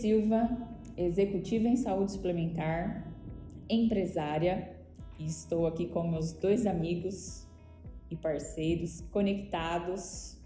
Silva, 0.00 0.48
executiva 0.96 1.68
em 1.68 1.76
saúde 1.76 2.12
suplementar, 2.12 3.12
empresária, 3.68 4.76
e 5.18 5.26
estou 5.26 5.66
aqui 5.66 5.86
com 5.86 6.08
meus 6.08 6.32
dois 6.32 6.66
amigos 6.66 7.46
e 8.10 8.16
parceiros 8.16 9.00
conectados. 9.10 10.36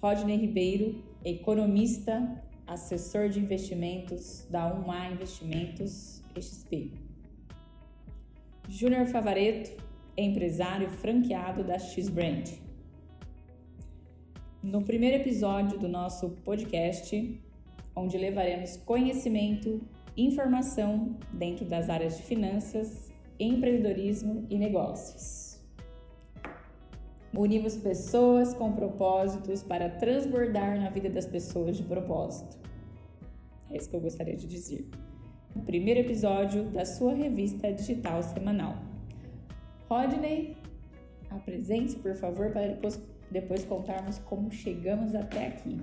Rodney 0.00 0.36
Ribeiro, 0.36 1.02
economista, 1.24 2.42
assessor 2.66 3.28
de 3.28 3.40
investimentos 3.40 4.46
da 4.50 4.72
UMA 4.72 5.10
Investimentos 5.10 6.22
XP. 6.38 6.92
Júnior 8.68 9.06
Favareto, 9.06 9.82
empresário 10.16 10.90
franqueado 10.90 11.64
da 11.64 11.78
X-Brand. 11.78 12.50
No 14.62 14.82
primeiro 14.82 15.16
episódio 15.16 15.78
do 15.78 15.88
nosso 15.88 16.30
podcast, 16.44 17.40
onde 17.96 18.18
levaremos 18.18 18.76
conhecimento 18.76 19.80
informação 20.16 21.16
dentro 21.32 21.64
das 21.64 21.90
áreas 21.90 22.16
de 22.16 22.22
finanças, 22.22 23.10
empreendedorismo 23.38 24.46
e 24.48 24.58
negócios. 24.58 25.60
Unimos 27.34 27.76
pessoas 27.76 28.54
com 28.54 28.72
propósitos 28.72 29.62
para 29.62 29.90
transbordar 29.90 30.80
na 30.80 30.88
vida 30.88 31.10
das 31.10 31.26
pessoas 31.26 31.76
de 31.76 31.82
propósito. 31.82 32.56
É 33.70 33.76
isso 33.76 33.90
que 33.90 33.96
eu 33.96 34.00
gostaria 34.00 34.36
de 34.36 34.46
dizer. 34.46 34.88
O 35.54 35.60
primeiro 35.60 36.00
episódio 36.00 36.64
da 36.64 36.86
sua 36.86 37.12
revista 37.12 37.70
digital 37.72 38.22
semanal. 38.22 38.76
Rodney, 39.88 40.56
apresente-se, 41.30 41.98
por 41.98 42.14
favor, 42.14 42.52
para 42.52 42.68
depois, 42.68 43.02
depois 43.30 43.64
contarmos 43.64 44.18
como 44.20 44.50
chegamos 44.50 45.14
até 45.14 45.48
aqui. 45.48 45.78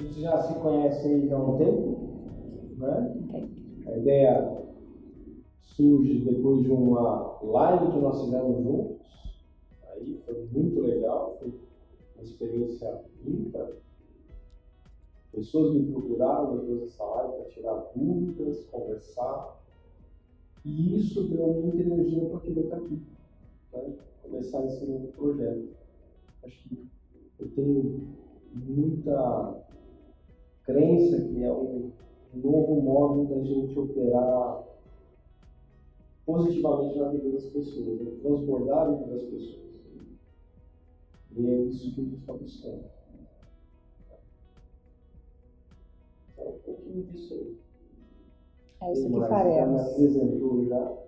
A 0.00 0.02
gente 0.02 0.22
já 0.22 0.40
se 0.40 0.54
conhece 0.60 1.06
aí 1.06 1.30
há 1.30 1.36
um 1.36 1.58
tempo, 1.58 1.98
né? 2.78 3.52
A 3.86 3.98
ideia 3.98 4.62
surge 5.60 6.20
depois 6.20 6.62
de 6.62 6.70
uma 6.70 7.38
live 7.42 7.92
que 7.92 7.98
nós 7.98 8.24
fizemos 8.24 8.64
juntos. 8.64 8.96
Aí 9.90 10.18
foi 10.24 10.48
muito 10.54 10.80
legal, 10.80 11.36
foi 11.38 11.52
uma 12.16 12.24
experiência 12.24 13.04
ímpar. 13.26 13.72
Pessoas 15.32 15.74
me 15.74 15.92
procuraram 15.92 16.56
depois 16.56 16.80
dessa 16.80 17.04
live 17.04 17.34
para 17.34 17.50
tirar 17.50 17.92
dúvidas, 17.94 18.66
conversar. 18.70 19.60
E 20.64 20.98
isso 20.98 21.24
deu 21.24 21.46
muita 21.46 21.82
energia 21.82 22.26
para 22.30 22.40
querer 22.40 22.64
estar 22.64 22.76
aqui, 22.78 23.02
né? 23.74 23.94
começar 24.22 24.64
esse 24.64 24.82
novo 24.86 25.08
projeto. 25.08 25.68
Acho 26.42 26.68
que 26.70 26.88
eu 27.38 27.50
tenho 27.50 28.08
muita 28.54 29.68
crença 30.64 31.20
que 31.20 31.42
é 31.42 31.52
um 31.52 31.90
novo 32.34 32.80
modo 32.80 33.24
da 33.34 33.42
gente 33.42 33.78
operar 33.78 34.64
positivamente 36.24 36.98
na 36.98 37.08
vida 37.08 37.30
das 37.32 37.46
pessoas, 37.46 38.00
né? 38.00 38.12
transbordar 38.22 38.86
a 38.86 38.90
vida 38.92 39.12
das 39.12 39.22
pessoas. 39.22 39.70
E 41.36 41.46
é 41.46 41.54
isso 41.62 41.94
que 41.94 42.00
a 42.00 42.04
gente 42.04 42.20
está 42.20 42.32
buscando. 42.32 42.84
Então, 46.32 46.48
um 46.48 46.58
pouquinho 46.58 47.04
disso 47.04 47.34
aí. 47.34 47.56
É 48.82 48.92
isso 48.92 49.08
que 49.08 49.20
faremos. 49.28 49.56
Já 49.56 49.66
me 49.66 49.80
apresentou 49.80 50.64
já. 50.66 50.98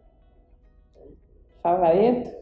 Favareto? 1.62 2.36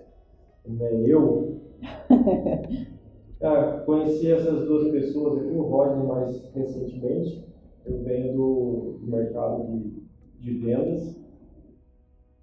Também 0.65 1.07
eu. 1.07 1.61
Ah, 3.43 3.83
conheci 3.87 4.31
essas 4.31 4.67
duas 4.67 4.91
pessoas 4.91 5.39
aqui, 5.39 5.51
o 5.51 5.63
Rodney 5.63 6.07
mais 6.07 6.45
recentemente. 6.53 7.43
Eu 7.87 8.03
venho 8.03 8.35
do, 8.35 8.99
do 9.01 9.07
mercado 9.07 9.67
de, 9.67 10.03
de 10.39 10.59
vendas, 10.59 11.17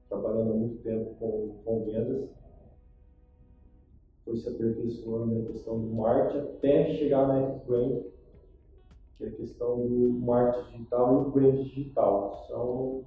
trabalhando 0.09 0.53
há 0.53 0.55
muito 0.55 0.81
tempo 0.81 1.13
com, 1.19 1.49
com 1.63 1.83
vendas. 1.85 2.27
Foi 4.25 4.37
se 4.37 4.49
aperfeiçoando 4.49 5.35
na 5.35 5.45
questão 5.45 5.79
do 5.79 5.87
marketing 5.87 6.47
até 6.47 6.89
chegar 6.95 7.27
na 7.27 7.41
F-Brand, 7.41 8.01
que 9.17 9.23
é 9.23 9.27
a 9.27 9.31
questão 9.33 9.87
do 9.87 10.09
marketing 10.19 10.77
digital 10.77 11.27
e 11.27 11.31
brand 11.31 11.55
digital. 11.57 12.43
São, 12.47 13.03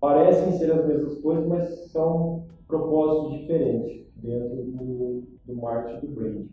parecem 0.00 0.52
ser 0.52 0.72
as 0.72 0.86
mesmas 0.86 1.20
coisas, 1.20 1.46
mas 1.46 1.90
são 1.90 2.46
propósitos 2.66 3.40
diferentes 3.40 4.05
dentro 4.16 4.62
do, 4.62 5.22
do 5.44 5.56
marketing 5.56 6.06
do 6.06 6.12
brand. 6.12 6.46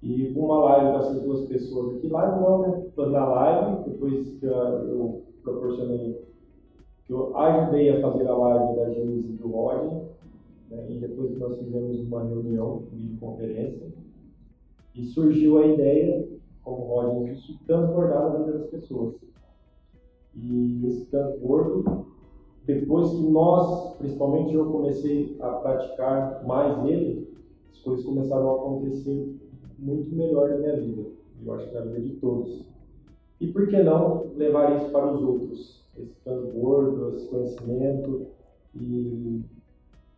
E 0.00 0.32
uma 0.36 0.60
live 0.60 0.92
com 0.92 0.98
essas 0.98 1.22
duas 1.22 1.48
pessoas 1.48 1.96
aqui, 1.96 2.08
live 2.08 2.40
não, 2.40 2.62
né? 2.62 2.86
Foi 2.94 3.10
na 3.10 3.26
live, 3.26 3.90
depois 3.90 4.28
que 4.38 4.46
eu 4.46 5.22
proporcionei, 5.42 6.24
que 7.04 7.12
eu 7.12 7.36
ajudei 7.36 7.90
a 7.90 8.00
fazer 8.00 8.28
a 8.28 8.36
live 8.36 8.76
da 8.76 8.90
Geise 8.90 9.28
e 9.28 9.36
do 9.36 9.48
Rodney, 9.48 10.02
né? 10.70 10.86
e 10.88 10.98
depois 10.98 11.36
nós 11.38 11.58
fizemos 11.58 11.98
uma 12.00 12.22
reunião 12.22 12.84
de 12.92 13.16
conferência, 13.16 13.88
e 14.94 15.04
surgiu 15.04 15.58
a 15.58 15.66
ideia, 15.66 16.28
como 16.62 16.82
o 16.82 16.86
Rodney 16.86 17.34
disse, 17.34 17.52
de 17.52 17.64
transbordar 17.64 18.22
a 18.22 18.36
vida 18.36 18.58
das 18.58 18.70
pessoas. 18.70 19.16
E 20.34 20.86
esse 20.86 21.06
transbordo 21.06 22.06
depois 22.68 23.10
que 23.12 23.22
nós, 23.22 23.96
principalmente 23.96 24.52
eu 24.52 24.70
comecei 24.70 25.34
a 25.40 25.48
praticar 25.52 26.44
mais 26.46 26.84
ele, 26.84 27.34
as 27.72 27.78
coisas 27.80 28.04
começaram 28.04 28.50
a 28.50 28.54
acontecer 28.56 29.34
muito 29.78 30.14
melhor 30.14 30.50
na 30.50 30.58
minha 30.58 30.76
vida. 30.76 31.06
Eu 31.42 31.54
acho 31.54 31.66
que 31.66 31.74
na 31.74 31.80
vida 31.80 32.00
de 32.00 32.16
todos. 32.16 32.66
E 33.40 33.46
por 33.46 33.68
que 33.68 33.82
não 33.82 34.32
levar 34.36 34.76
isso 34.76 34.92
para 34.92 35.14
os 35.14 35.22
outros? 35.22 35.82
Esse 35.96 36.14
transbordo, 36.22 37.16
esse 37.16 37.26
conhecimento 37.28 38.26
e, 38.74 39.40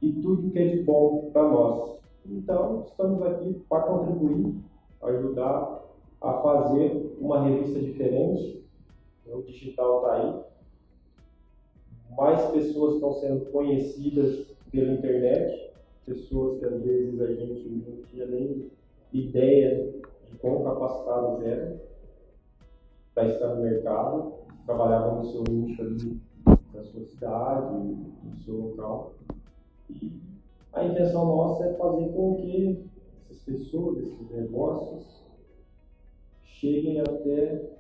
e 0.03 0.13
tudo 0.15 0.51
que 0.51 0.59
é 0.59 0.75
de 0.75 0.83
bom 0.83 1.31
para 1.33 1.49
nós. 1.49 2.01
Então, 2.27 2.83
estamos 2.85 3.23
aqui 3.23 3.63
para 3.69 3.83
contribuir, 3.83 4.57
ajudar 5.03 5.85
a 6.21 6.33
fazer 6.33 7.17
uma 7.21 7.45
revista 7.45 7.79
diferente. 7.79 8.65
O 9.33 9.41
digital 9.43 9.99
está 9.99 10.15
aí, 10.15 10.50
mais 12.17 12.51
pessoas 12.51 12.95
estão 12.95 13.13
sendo 13.15 13.47
conhecidas 13.47 14.47
pela 14.71 14.93
internet, 14.93 15.73
pessoas 16.05 16.59
que 16.59 16.65
às 16.65 16.83
vezes 16.83 17.21
a 17.21 17.35
gente 17.35 17.69
não 17.69 18.03
tinha 18.03 18.27
nem 18.27 18.71
ideia 19.13 19.93
de 20.31 20.39
quão 20.39 20.63
capacitados 20.63 21.45
eram 21.45 21.81
para 23.15 23.29
estar 23.29 23.55
no 23.55 23.63
mercado, 23.63 24.33
trabalhavam 24.67 25.19
no 25.19 25.25
seu 25.27 25.43
nicho 25.45 25.83
ali, 25.83 26.21
na 26.73 26.83
sua 26.85 27.05
cidade, 27.05 27.75
no 27.75 28.37
seu 28.45 28.55
local. 28.55 29.15
E 29.91 30.13
a 30.73 30.85
intenção 30.85 31.25
nossa 31.25 31.65
é 31.65 31.75
fazer 31.75 32.09
com 32.13 32.37
que 32.37 32.85
essas 33.25 33.43
pessoas, 33.43 33.99
esses 33.99 34.31
negócios, 34.31 35.25
cheguem 36.43 37.01
até 37.01 37.71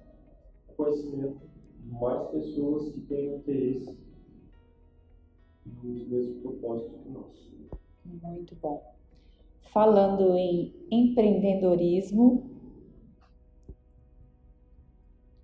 o 0.69 0.73
conhecimento 0.75 1.39
de 1.79 1.91
mais 1.93 2.29
pessoas 2.31 2.89
que 2.93 3.01
tenham 3.03 3.37
interesse 3.37 4.09
nos 5.66 6.09
mesmos 6.09 6.38
propósitos 6.43 7.00
que 7.03 7.09
nós. 7.10 7.50
Muito 8.22 8.54
bom. 8.60 8.82
Falando 9.72 10.34
em 10.37 10.75
empreendedorismo, 10.91 12.50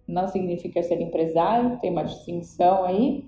não 0.06 0.26
significa 0.28 0.82
ser 0.82 1.00
empresário, 1.00 1.78
tem 1.80 1.90
uma 1.90 2.04
distinção 2.04 2.84
aí. 2.84 3.24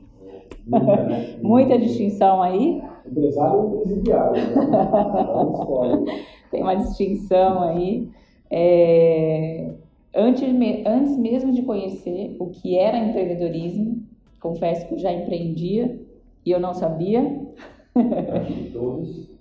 Muita, 0.67 0.97
né? 1.07 1.39
Muita 1.43 1.79
distinção 1.79 2.43
aí. 2.43 2.83
Empresário 3.07 3.61
ou 3.61 3.81
presidiário, 3.81 4.33
né? 4.35 4.55
Escolhe. 5.53 6.05
Tem 6.51 6.63
uma 6.63 6.75
distinção 6.77 7.61
aí. 7.63 8.09
É, 8.51 9.75
Antes, 10.15 10.51
me- 10.53 10.83
antes 10.87 11.17
mesmo 11.19 11.53
de 11.53 11.63
conhecer 11.63 12.35
o 12.41 12.47
que 12.49 12.77
era 12.79 12.97
empreendedorismo, 12.99 14.03
confesso 14.41 14.89
que 14.89 14.95
eu 14.95 14.99
já 14.99 15.13
empreendia 15.13 16.01
e 16.45 16.51
eu 16.51 16.61
não 16.61 16.75
sabia. 16.75 17.21
Acho 17.95 18.55
que 18.55 18.71
todos. 18.71 19.29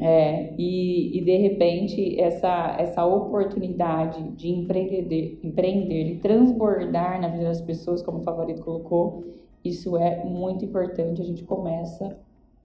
É, 0.00 0.54
e, 0.56 1.18
e 1.18 1.24
de 1.24 1.36
repente 1.38 2.20
essa, 2.20 2.76
essa 2.78 3.04
oportunidade 3.04 4.22
de 4.36 4.48
empreender, 4.48 5.40
empreender 5.42 6.12
e 6.12 6.18
transbordar 6.20 7.20
na 7.20 7.26
vida 7.26 7.44
das 7.44 7.60
pessoas, 7.60 8.00
como 8.00 8.18
o 8.18 8.22
favorito 8.22 8.62
colocou, 8.62 9.24
isso 9.64 9.96
é 9.96 10.24
muito 10.24 10.64
importante. 10.64 11.20
A 11.20 11.24
gente 11.24 11.42
começa 11.42 12.16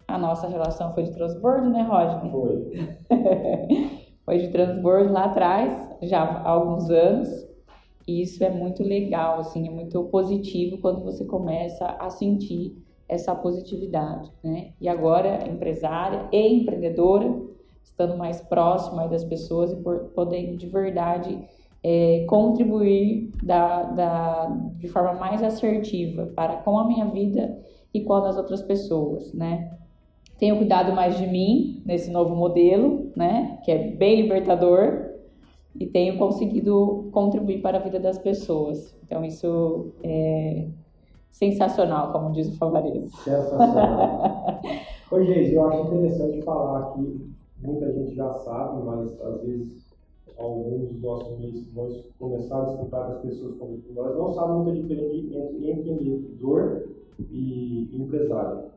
a 0.08 0.18
nossa 0.18 0.48
relação 0.48 0.94
foi 0.94 1.04
de 1.04 1.12
transbordo, 1.12 1.70
né, 1.70 1.82
Rodney? 1.82 2.32
Foi. 2.32 2.90
foi 4.26 4.38
de 4.38 4.50
transbordo 4.50 5.12
lá 5.12 5.26
atrás, 5.26 5.90
já 6.04 6.22
há 6.22 6.50
alguns 6.50 6.90
anos. 6.90 7.30
E 8.08 8.22
isso 8.22 8.44
é 8.44 8.50
muito 8.50 8.84
legal, 8.84 9.40
assim, 9.40 9.68
é 9.68 9.72
muito 9.72 10.04
positivo 10.06 10.78
quando 10.80 11.04
você 11.04 11.24
começa 11.24 11.86
a 11.86 12.10
sentir 12.10 12.76
essa 13.08 13.36
positividade, 13.36 14.32
né? 14.44 14.72
E 14.80 14.88
agora, 14.88 15.48
empresária 15.48 16.28
e 16.32 16.62
empreendedora, 16.62 17.42
estando 17.84 18.18
mais 18.18 18.42
próxima 18.42 19.08
das 19.08 19.24
pessoas 19.24 19.72
e 19.72 19.76
por- 19.76 20.12
podendo 20.16 20.58
de 20.58 20.68
verdade 20.68 21.40
é, 21.84 22.26
contribuir 22.30 23.30
da, 23.44 23.84
da, 23.84 24.46
de 24.78 24.88
forma 24.88 25.14
mais 25.14 25.44
assertiva 25.44 26.32
para 26.34 26.58
com 26.58 26.80
a 26.80 26.88
minha 26.88 27.06
vida 27.06 27.60
e 27.94 28.02
com 28.02 28.14
a 28.14 28.22
das 28.22 28.38
outras 28.38 28.62
pessoas, 28.62 29.34
né? 29.34 29.78
Tenho 30.40 30.58
cuidado 30.58 30.94
mais 30.94 31.18
de 31.18 31.28
mim 31.28 31.82
nesse 31.86 32.10
novo 32.10 32.36
modelo, 32.36 33.12
né? 33.16 33.60
Que 33.64 33.72
é 33.72 33.78
bem 33.92 34.22
libertador 34.22 35.12
e 35.80 35.86
tenho 35.86 36.18
conseguido 36.18 37.10
contribuir 37.12 37.62
para 37.62 37.78
a 37.78 37.82
vida 37.82 38.00
das 38.00 38.18
pessoas. 38.18 38.98
Então 39.04 39.24
isso 39.24 39.94
é 40.04 40.68
sensacional, 41.34 42.12
como 42.12 42.32
diz 42.32 42.48
o 42.48 42.58
Favarese. 42.58 43.10
Sensacional. 43.24 44.62
Ô, 45.12 45.22
Geis, 45.22 45.52
eu 45.52 45.68
acho 45.68 45.88
interessante 45.88 46.42
falar 46.44 46.80
aqui, 46.80 47.30
muita 47.62 47.92
gente 47.92 48.16
já 48.16 48.32
sabe, 48.32 48.84
mas 48.84 49.20
às 49.22 49.42
vezes 49.42 49.84
alguns 50.38 50.90
dos 50.90 51.02
nossos 51.02 51.40
meios 51.40 51.66
que 51.66 51.72
vão 51.74 52.04
começar 52.20 52.64
a 52.64 52.74
escutar 52.74 53.12
as 53.12 53.22
pessoas 53.22 53.58
como 53.58 53.82
nós 53.94 54.16
não 54.16 54.34
sabem 54.34 54.56
muito 54.58 54.70
a 54.70 54.82
diferença 54.82 55.16
entre 55.16 55.72
empreendedor 55.72 56.90
e 57.32 57.90
empresário. 57.94 58.72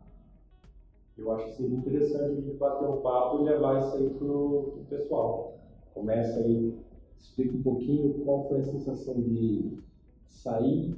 Eu 1.16 1.32
acho 1.32 1.46
que 1.46 1.56
seria 1.56 1.76
interessante 1.76 2.24
a 2.24 2.34
gente 2.34 2.56
bater 2.56 2.86
um 2.86 3.00
papo 3.00 3.40
e 3.40 3.44
levar 3.44 3.80
isso 3.80 3.96
aí 3.96 4.10
para 4.10 4.26
o 4.26 4.84
pessoal. 4.88 5.54
Começa 5.94 6.40
aí, 6.40 6.74
explica 7.18 7.56
um 7.56 7.62
pouquinho 7.62 8.14
qual 8.24 8.46
foi 8.48 8.60
a 8.60 8.64
sensação 8.64 9.14
de 9.14 9.78
sair, 10.28 10.94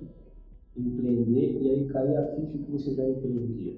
empreender 0.81 1.61
e 1.61 1.71
aí 1.71 1.89
cair 1.89 2.17
a 2.17 2.27
ficha 2.35 2.59
que 2.59 2.71
você 2.71 2.95
já 2.95 3.09
empreendia. 3.09 3.75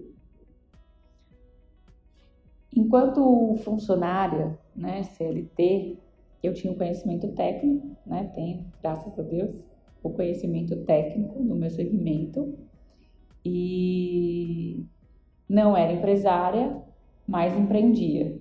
Enquanto 2.76 3.56
funcionária, 3.64 4.58
né, 4.74 5.02
CLT, 5.02 5.98
eu 6.42 6.54
tinha 6.54 6.72
um 6.72 6.76
conhecimento 6.76 7.28
técnico, 7.28 7.96
né? 8.06 8.30
Tenho, 8.34 8.64
graças 8.82 9.18
a 9.18 9.22
Deus, 9.22 9.54
o 10.02 10.10
conhecimento 10.10 10.76
técnico 10.84 11.42
no 11.42 11.54
meu 11.54 11.70
segmento 11.70 12.54
e 13.44 14.84
não 15.48 15.76
era 15.76 15.92
empresária, 15.92 16.76
mas 17.26 17.56
empreendia. 17.58 18.38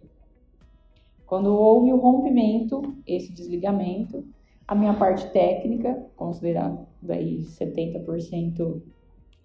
Quando 1.26 1.48
houve 1.48 1.92
o 1.92 1.98
rompimento, 1.98 2.82
esse 3.06 3.32
desligamento, 3.34 4.26
a 4.68 4.74
minha 4.74 4.94
parte 4.94 5.32
técnica, 5.32 6.08
considerando 6.16 6.89
aí 7.08 7.42
70% 7.42 8.82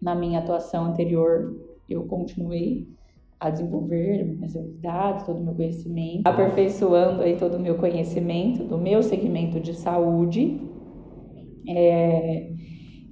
na 0.01 0.15
minha 0.15 0.41
atuação 0.41 0.87
anterior, 0.87 1.56
eu 1.89 2.05
continuei 2.05 2.87
a 3.39 3.51
desenvolver 3.51 4.25
minhas 4.25 4.56
habilidades, 4.56 5.25
todo 5.25 5.39
o 5.39 5.45
meu 5.45 5.55
conhecimento, 5.55 6.27
aperfeiçoando 6.27 7.23
aí 7.23 7.37
todo 7.37 7.56
o 7.56 7.61
meu 7.61 7.77
conhecimento 7.77 8.65
do 8.65 8.79
meu 8.79 9.03
segmento 9.03 9.61
de 9.61 9.75
saúde. 9.75 10.61
É, 11.69 12.51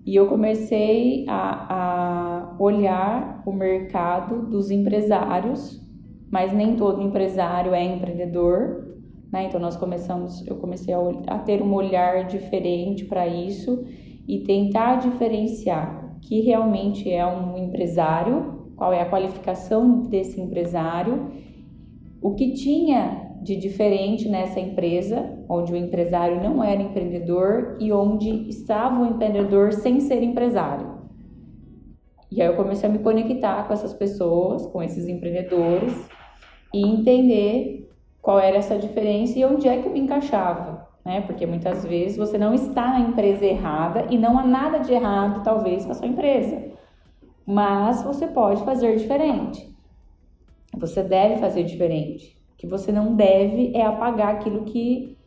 e 0.05 0.17
eu 0.17 0.27
comecei 0.27 1.25
a, 1.29 2.55
a 2.55 2.57
olhar 2.59 3.43
o 3.47 3.53
mercado 3.53 4.49
dos 4.49 4.71
empresários, 4.71 5.81
mas 6.31 6.53
nem 6.53 6.77
todo 6.77 7.03
empresário 7.03 7.73
é 7.73 7.85
empreendedor, 7.85 8.99
né? 9.33 9.45
Então 9.47 9.61
nós 9.61 9.77
começamos, 9.77 10.47
eu 10.47 10.57
comecei 10.57 10.93
a, 10.93 10.99
a 11.29 11.39
ter 11.39 11.63
um 11.63 11.73
olhar 11.73 12.27
diferente 12.27 13.05
para 13.05 13.27
isso 13.27 13.85
e 14.27 14.41
tentar 14.41 14.97
diferenciar 14.97 16.19
que 16.21 16.41
realmente 16.41 17.11
é 17.11 17.27
um 17.27 17.57
empresário 17.59 18.53
qual 18.77 18.93
é 18.93 19.01
a 19.01 19.09
qualificação 19.09 20.01
desse 20.03 20.41
empresário, 20.41 21.31
o 22.21 22.35
que 22.35 22.53
tinha 22.53 23.31
de 23.43 23.57
diferente 23.57 24.29
nessa 24.29 24.59
empresa, 24.59 25.39
onde 25.49 25.73
o 25.73 25.77
empresário 25.77 26.43
não 26.43 26.63
era 26.63 26.83
empreendedor 26.83 27.77
e 27.81 27.93
onde 27.93 28.49
estava 28.49 29.03
o 29.03 29.07
empreendedor 29.07 29.73
sem 29.73 30.01
ser 30.01 30.23
empresário. 30.23 30.93
E 32.31 32.41
aí 32.41 32.49
eu 32.49 32.57
comecei 32.57 32.89
a 32.89 32.93
me 32.93 33.01
conectar 33.01 33.67
com 33.69 33.73
essas 33.73 33.93
pessoas, 33.93 34.67
com 34.67 34.83
esses 34.83 35.07
empreendedores 35.07 36.09
e 36.73 36.85
entender 36.85 37.89
qual 38.21 38.41
era 38.41 38.57
essa 38.57 38.79
diferença 38.79 39.39
e 39.39 39.45
onde 39.45 39.69
é 39.69 39.81
que 39.81 39.87
eu 39.87 39.93
me 39.93 40.01
encaixava, 40.01 40.82
né? 41.05 41.21
Porque 41.23 41.47
muitas 41.47 41.85
vezes 41.85 42.17
você 42.17 42.39
não 42.39 42.55
está 42.55 42.89
na 42.89 43.01
empresa 43.01 43.45
errada 43.45 44.07
e 44.11 44.19
não 44.19 44.39
há 44.39 44.45
nada 44.45 44.79
de 44.79 44.93
errado, 44.93 45.43
talvez, 45.43 45.85
com 45.85 45.93
a 45.93 45.95
sua 45.95 46.07
empresa 46.07 46.73
mas 47.47 48.03
você 48.03 48.27
pode 48.27 48.65
fazer 48.65 48.97
diferente. 48.97 49.71
Você 50.79 51.03
deve 51.03 51.37
fazer 51.37 51.65
diferente. 51.65 52.39
O 52.55 52.57
que 52.57 52.67
você 52.67 52.93
não 52.93 53.15
deve 53.15 53.73
é 53.75 53.85
apagar 53.85 54.35
aquilo 54.35 54.65
que, 54.65 55.19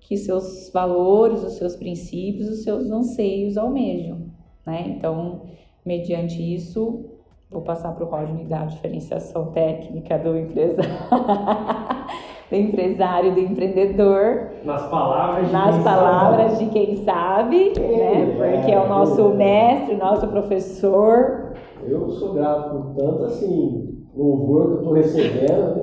que 0.00 0.16
seus 0.16 0.70
valores, 0.72 1.42
os 1.42 1.54
seus 1.54 1.76
princípios, 1.76 2.48
os 2.48 2.62
seus 2.64 2.90
anseios 2.90 3.56
almejam. 3.56 4.30
Né? 4.66 4.86
Então, 4.88 5.42
mediante 5.84 6.42
isso, 6.42 7.10
vou 7.50 7.62
passar 7.62 7.92
para 7.92 8.04
o 8.04 8.08
Rodney 8.08 8.46
dar 8.46 8.66
diferenciação 8.66 9.52
técnica 9.52 10.18
do 10.18 10.36
empresário. 10.36 10.90
do 12.50 12.56
empresário, 12.56 13.34
do 13.34 13.40
empreendedor. 13.40 14.50
Nas 14.64 14.88
palavras 14.88 15.46
de, 15.46 15.52
Nas 15.52 15.74
quem, 15.74 15.84
palavras 15.84 16.52
sabe. 16.52 16.64
de 16.64 16.70
quem 16.70 16.96
sabe, 17.04 17.72
né? 17.78 18.56
Porque 18.56 18.72
é 18.72 18.80
o 18.80 18.88
nosso 18.88 19.28
mestre, 19.30 19.94
o 19.94 19.98
nosso 19.98 20.26
professor, 20.28 21.48
eu 21.86 22.10
sou 22.10 22.34
grato 22.34 22.70
por 22.70 22.94
tanto 22.94 23.24
assim 23.24 24.06
louvor 24.14 24.66
que 24.66 24.72
eu 24.72 24.78
estou 24.78 24.92
recebendo. 24.92 25.80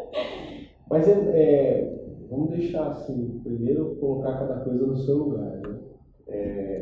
Mas 0.88 1.08
é, 1.08 1.12
é, 1.12 2.14
vamos 2.30 2.50
deixar 2.50 2.88
assim, 2.88 3.40
primeiro 3.42 3.96
colocar 3.96 4.38
cada 4.38 4.60
coisa 4.60 4.86
no 4.86 4.96
seu 4.96 5.16
lugar. 5.16 5.60
Né? 5.66 5.78
É, 6.28 6.80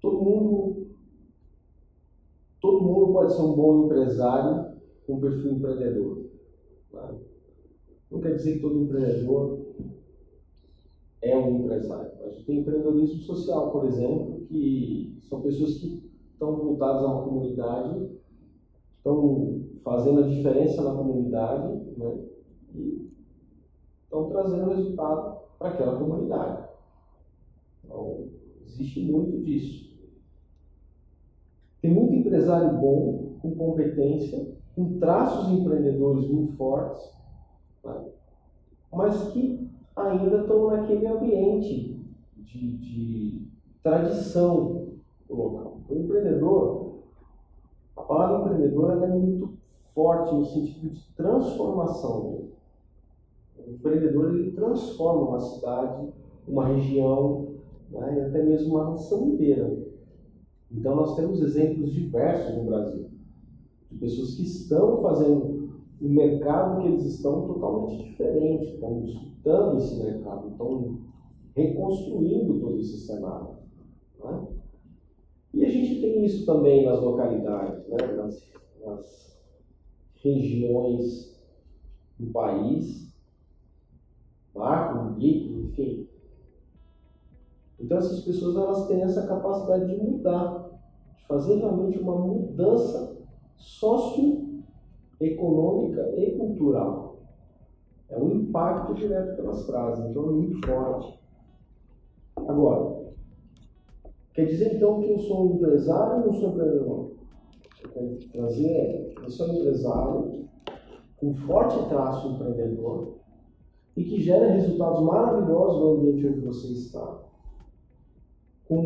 todo 0.00 0.22
mundo 0.22 0.86
todo 2.60 2.82
mundo 2.82 3.12
pode 3.12 3.32
ser 3.32 3.42
um 3.42 3.54
bom 3.54 3.84
empresário 3.84 4.72
com 5.06 5.20
perfil 5.20 5.52
empreendedor. 5.52 6.24
Tá? 6.90 7.14
Não 8.10 8.20
quer 8.20 8.34
dizer 8.36 8.54
que 8.54 8.60
todo 8.60 8.82
empreendedor 8.82 9.66
é 11.22 11.36
um 11.36 11.60
empresário. 11.60 12.12
A 12.24 12.28
gente 12.30 12.44
tem 12.44 12.60
empreendedorismo 12.60 13.20
social, 13.22 13.70
por 13.72 13.86
exemplo, 13.86 14.46
que 14.46 15.18
são 15.28 15.40
pessoas 15.40 15.78
que 15.78 16.10
estão 16.32 16.56
voltados 16.56 17.02
a 17.02 17.06
uma 17.06 17.24
comunidade, 17.24 18.10
estão 18.98 19.62
fazendo 19.82 20.20
a 20.20 20.28
diferença 20.28 20.82
na 20.82 20.94
comunidade 20.94 21.80
né, 21.96 22.18
e 22.74 23.10
estão 24.04 24.28
trazendo 24.28 24.70
resultado 24.70 25.38
para 25.58 25.68
aquela 25.70 25.98
comunidade. 25.98 26.68
Então, 27.84 28.28
existe 28.66 29.00
muito 29.00 29.42
disso. 29.42 29.96
Tem 31.80 31.92
muito 31.92 32.14
empresário 32.14 32.78
bom, 32.78 33.36
com 33.40 33.54
competência, 33.54 34.54
com 34.74 34.98
traços 34.98 35.50
empreendedores 35.50 36.28
muito 36.28 36.52
fortes, 36.56 37.15
mas 38.92 39.32
que 39.32 39.70
ainda 39.94 40.40
estão 40.40 40.68
naquele 40.68 41.06
ambiente 41.06 42.04
de, 42.36 42.76
de 42.78 43.48
tradição 43.82 44.88
local. 45.28 45.80
O 45.88 45.94
empreendedor, 45.94 46.98
a 47.96 48.02
palavra 48.02 48.54
empreendedor 48.54 49.02
é 49.02 49.06
muito 49.06 49.56
forte 49.94 50.34
no 50.34 50.44
sentido 50.44 50.90
de 50.90 51.14
transformação. 51.14 52.48
O 53.58 53.70
empreendedor 53.70 54.34
ele 54.34 54.52
transforma 54.52 55.28
uma 55.28 55.40
cidade, 55.40 56.12
uma 56.46 56.66
região, 56.66 57.54
né, 57.90 58.18
e 58.18 58.20
até 58.20 58.42
mesmo 58.42 58.74
uma 58.74 58.90
nação 58.90 59.28
inteira. 59.28 59.86
Então 60.70 60.94
nós 60.94 61.16
temos 61.16 61.40
exemplos 61.40 61.92
diversos 61.92 62.54
no 62.56 62.64
Brasil 62.64 63.10
de 63.90 63.98
pessoas 63.98 64.34
que 64.34 64.42
estão 64.42 65.00
fazendo 65.00 65.55
um 66.00 66.08
mercado 66.08 66.80
que 66.80 66.88
eles 66.88 67.04
estão 67.04 67.46
totalmente 67.46 68.04
diferente, 68.04 68.74
estão 68.74 69.02
disputando 69.02 69.78
esse 69.78 69.96
mercado, 70.02 70.48
estão 70.48 70.98
reconstruindo 71.54 72.60
todo 72.60 72.78
esse 72.78 72.98
cenário. 72.98 73.56
Né? 74.22 74.46
E 75.54 75.64
a 75.64 75.70
gente 75.70 76.00
tem 76.00 76.24
isso 76.24 76.44
também 76.44 76.84
nas 76.84 77.00
localidades, 77.00 77.88
né? 77.88 77.96
nas, 78.14 78.52
nas 78.84 79.40
regiões 80.16 81.34
do 82.18 82.30
país, 82.30 83.14
macro, 84.54 85.16
micro, 85.16 85.60
enfim. 85.60 86.08
Então 87.80 87.98
essas 87.98 88.20
pessoas 88.20 88.56
elas 88.56 88.86
têm 88.86 89.02
essa 89.02 89.26
capacidade 89.26 89.86
de 89.86 90.02
mudar, 90.02 90.78
de 91.16 91.26
fazer 91.26 91.56
realmente 91.56 91.98
uma 91.98 92.18
mudança 92.18 93.16
socioeconômica 95.18 96.14
e 96.16 96.32
cultural. 96.36 97.16
É 98.08 98.18
um 98.18 98.32
impacto 98.32 98.94
direto 98.94 99.34
que 99.34 99.40
elas 99.40 99.66
trazem, 99.66 100.10
então 100.10 100.28
é 100.28 100.32
muito 100.32 100.66
forte. 100.66 101.18
Agora, 102.36 103.06
Quer 104.36 104.44
dizer 104.44 104.74
então 104.74 105.00
que 105.00 105.08
eu 105.08 105.18
sou 105.18 105.46
um 105.46 105.54
empresário 105.54 106.20
ou 106.20 106.26
não 106.26 106.34
sou 106.34 106.50
empreendedor? 106.50 107.12
Eu 107.82 107.90
quero 107.90 108.18
trazer 108.30 108.66
é, 108.66 109.14
eu 109.18 109.30
sou 109.30 109.48
um 109.48 109.54
empresário 109.54 110.46
com 111.16 111.34
forte 111.34 111.88
traço 111.88 112.28
empreendedor, 112.28 113.14
e 113.96 114.04
que 114.04 114.20
gera 114.20 114.52
resultados 114.52 115.00
maravilhosos 115.00 115.80
no 115.80 115.92
ambiente 115.94 116.26
onde 116.26 116.40
você 116.40 116.70
está. 116.70 117.22
Com 118.68 118.82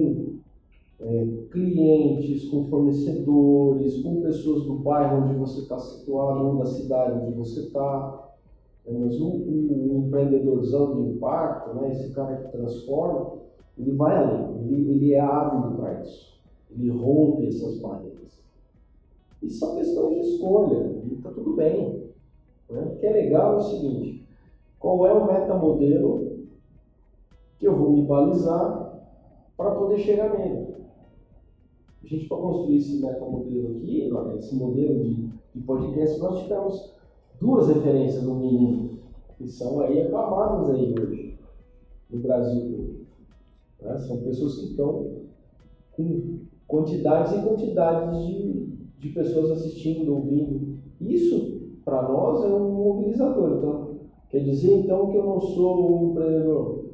é, 1.03 1.27
clientes, 1.51 2.49
com 2.49 2.67
fornecedores, 2.67 4.03
com 4.03 4.21
pessoas 4.21 4.65
do 4.65 4.75
bairro 4.75 5.25
onde 5.25 5.35
você 5.35 5.61
está 5.61 5.79
situado, 5.79 6.47
ou 6.47 6.57
da 6.57 6.67
cidade 6.67 7.25
onde 7.25 7.37
você 7.37 7.61
está. 7.61 8.29
É, 8.87 8.93
mas 8.93 9.21
o, 9.21 9.29
empreendedorzão 9.99 10.97
de 10.97 11.11
impacto, 11.11 11.75
né, 11.75 11.91
esse 11.91 12.13
cara 12.13 12.37
que 12.37 12.53
transforma, 12.53 13.39
ele 13.79 13.93
vai 13.93 14.17
além, 14.17 14.59
ele, 14.63 14.91
ele 14.91 15.13
é 15.15 15.21
ávido 15.21 15.77
para 15.77 16.01
isso. 16.03 16.39
Ele 16.71 16.91
rompe 16.91 17.47
essas 17.47 17.79
barreiras. 17.79 18.41
E 19.43 19.49
são 19.49 19.77
questões 19.77 20.15
de 20.15 20.35
escolha, 20.35 21.03
e 21.05 21.15
está 21.15 21.31
tudo 21.31 21.55
bem. 21.55 22.11
Né? 22.69 22.93
O 22.95 22.99
que 22.99 23.07
é 23.07 23.13
legal 23.13 23.55
é 23.55 23.57
o 23.57 23.63
seguinte: 23.63 24.27
qual 24.79 25.07
é 25.07 25.13
o 25.13 25.27
metamodelo 25.27 26.41
que 27.59 27.67
eu 27.67 27.77
vou 27.77 27.93
me 27.93 28.03
balizar 28.03 29.09
para 29.57 29.71
poder 29.73 29.99
chegar 29.99 30.39
nele? 30.39 30.71
A 32.03 32.07
gente, 32.07 32.29
para 32.29 32.39
construir 32.39 32.77
esse 32.77 33.01
metamodelo 33.01 33.77
aqui, 33.77 34.11
esse 34.39 34.55
modelo 34.55 35.05
de, 35.05 35.29
de 35.55 35.61
podcast, 35.67 36.19
nós 36.19 36.43
tivemos 36.43 36.95
duas 37.41 37.69
referências 37.69 38.23
no 38.23 38.37
mínimo, 38.37 38.99
que 39.37 39.47
são 39.47 39.81
aí 39.81 40.01
aclamadas 40.03 40.71
aí 40.71 40.95
hoje, 40.99 41.39
no 42.11 42.21
Brasil. 42.21 43.07
Né? 43.81 43.99
São 43.99 44.19
pessoas 44.19 44.57
que 44.57 44.67
estão 44.67 45.21
com 45.93 46.41
quantidades 46.67 47.33
e 47.33 47.43
quantidades 47.43 48.27
de, 48.27 48.67
de 48.99 49.09
pessoas 49.11 49.51
assistindo, 49.51 50.15
ouvindo. 50.15 50.79
Isso, 51.01 51.61
para 51.85 52.09
nós, 52.09 52.45
é 52.45 52.49
um 52.49 52.73
mobilizador. 52.73 53.59
Então, 53.59 54.01
quer 54.29 54.45
dizer 54.45 54.73
então 54.79 55.11
que 55.11 55.17
eu 55.17 55.25
não 55.25 55.41
sou 55.41 56.03
um 56.03 56.11
empreendedor. 56.11 56.91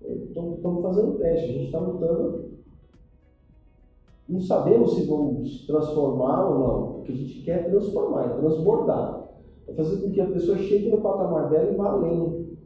Estamos 0.00 0.82
fazendo 0.82 1.18
teste, 1.18 1.50
a 1.50 1.52
gente 1.52 1.66
está 1.66 1.80
lutando. 1.80 2.57
Não 4.28 4.40
sabemos 4.40 4.94
se 4.94 5.06
vamos 5.06 5.66
transformar 5.66 6.48
ou 6.48 6.58
não. 6.58 6.98
O 6.98 7.02
que 7.02 7.12
a 7.12 7.16
gente 7.16 7.42
quer 7.42 7.60
é 7.60 7.70
transformar, 7.70 8.26
é 8.26 8.28
transbordar. 8.36 9.28
É 9.66 9.72
fazer 9.72 10.02
com 10.02 10.10
que 10.10 10.20
a 10.20 10.26
pessoa 10.26 10.58
chegue 10.58 10.90
no 10.90 11.00
patamar 11.00 11.48
dela 11.48 11.70
e 11.70 11.76
vá 11.76 11.90
além. 11.92 12.58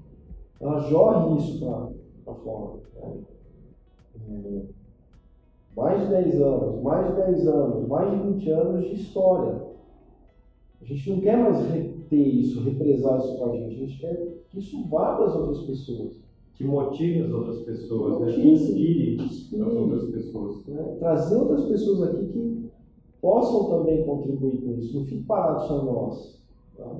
Ela 0.60 0.80
jorre 0.80 1.38
isso 1.38 1.60
para 2.24 2.34
fora. 2.34 2.80
Né? 2.96 3.20
É, 4.28 4.62
mais 5.76 6.02
de 6.02 6.08
10 6.08 6.40
anos, 6.40 6.82
mais 6.82 7.06
de 7.08 7.22
10 7.22 7.48
anos, 7.48 7.88
mais 7.88 8.10
de 8.10 8.28
20 8.32 8.50
anos 8.50 8.84
de 8.84 8.94
história. 8.94 9.62
A 10.80 10.84
gente 10.84 11.10
não 11.10 11.20
quer 11.20 11.36
mais 11.36 11.64
reter 11.66 12.18
isso, 12.18 12.62
represar 12.64 13.18
isso 13.18 13.38
com 13.38 13.50
a 13.50 13.56
gente. 13.56 13.74
A 13.74 13.86
gente 13.86 13.98
quer 14.00 14.44
que 14.50 14.58
isso 14.58 14.88
vá 14.88 15.14
para 15.14 15.26
as 15.26 15.36
outras 15.36 15.62
pessoas. 15.62 16.21
Que 16.54 16.64
motive 16.64 17.22
as 17.22 17.30
outras 17.32 17.60
pessoas, 17.62 18.16
que, 18.16 18.24
né? 18.24 18.32
que 18.32 18.48
inspire, 18.48 19.16
inspire, 19.22 19.62
as 19.62 19.72
outras 19.72 20.10
pessoas. 20.10 20.66
Né? 20.66 20.96
Trazer 20.98 21.36
outras 21.36 21.64
pessoas 21.64 22.02
aqui 22.02 22.26
que 22.26 22.70
possam 23.20 23.64
também 23.70 24.04
contribuir 24.04 24.60
com 24.62 24.72
isso. 24.78 24.98
Não 24.98 25.06
fique 25.06 25.24
parado 25.24 25.66
só 25.66 25.82
nós. 25.82 26.42
Tá? 26.76 26.96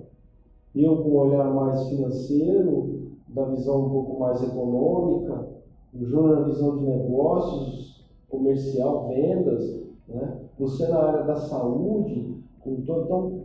Eu 0.74 1.02
com 1.02 1.10
um 1.10 1.16
olhar 1.16 1.52
mais 1.54 1.88
financeiro, 1.88 3.02
da 3.28 3.44
visão 3.44 3.86
um 3.86 3.90
pouco 3.90 4.20
mais 4.20 4.42
econômica, 4.42 5.48
o 5.94 6.04
Júnior 6.04 6.40
na 6.40 6.48
visão 6.48 6.78
de 6.78 6.84
negócios, 6.84 8.04
comercial, 8.28 9.08
vendas, 9.08 9.82
né? 10.08 10.40
você 10.58 10.86
na 10.88 10.98
área 10.98 11.24
da 11.24 11.36
saúde, 11.36 12.34
com 12.60 12.76
todo. 12.82 13.04
Então, 13.04 13.42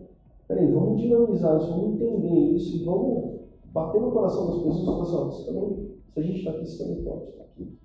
peraí, 0.48 0.72
vamos 0.72 1.02
dinamizar 1.02 1.58
isso, 1.58 1.70
vamos 1.70 2.02
entender 2.02 2.56
isso 2.56 2.78
e 2.78 2.86
vamos 2.86 3.38
bater 3.74 4.02
no 4.02 4.12
coração 4.12 4.48
das 4.48 4.58
pessoas 4.58 4.82
e 4.82 4.86
falar 4.86 5.04
assim, 5.04 5.44
você 5.44 5.46
também, 5.46 5.97
se 6.14 6.20
a 6.20 6.24
gente 6.24 6.40
está 6.40 6.52
aqui, 6.52 6.66
você 6.66 6.84
também 6.84 7.04
pode 7.04 7.30
estar 7.30 7.44
aqui. 7.44 7.78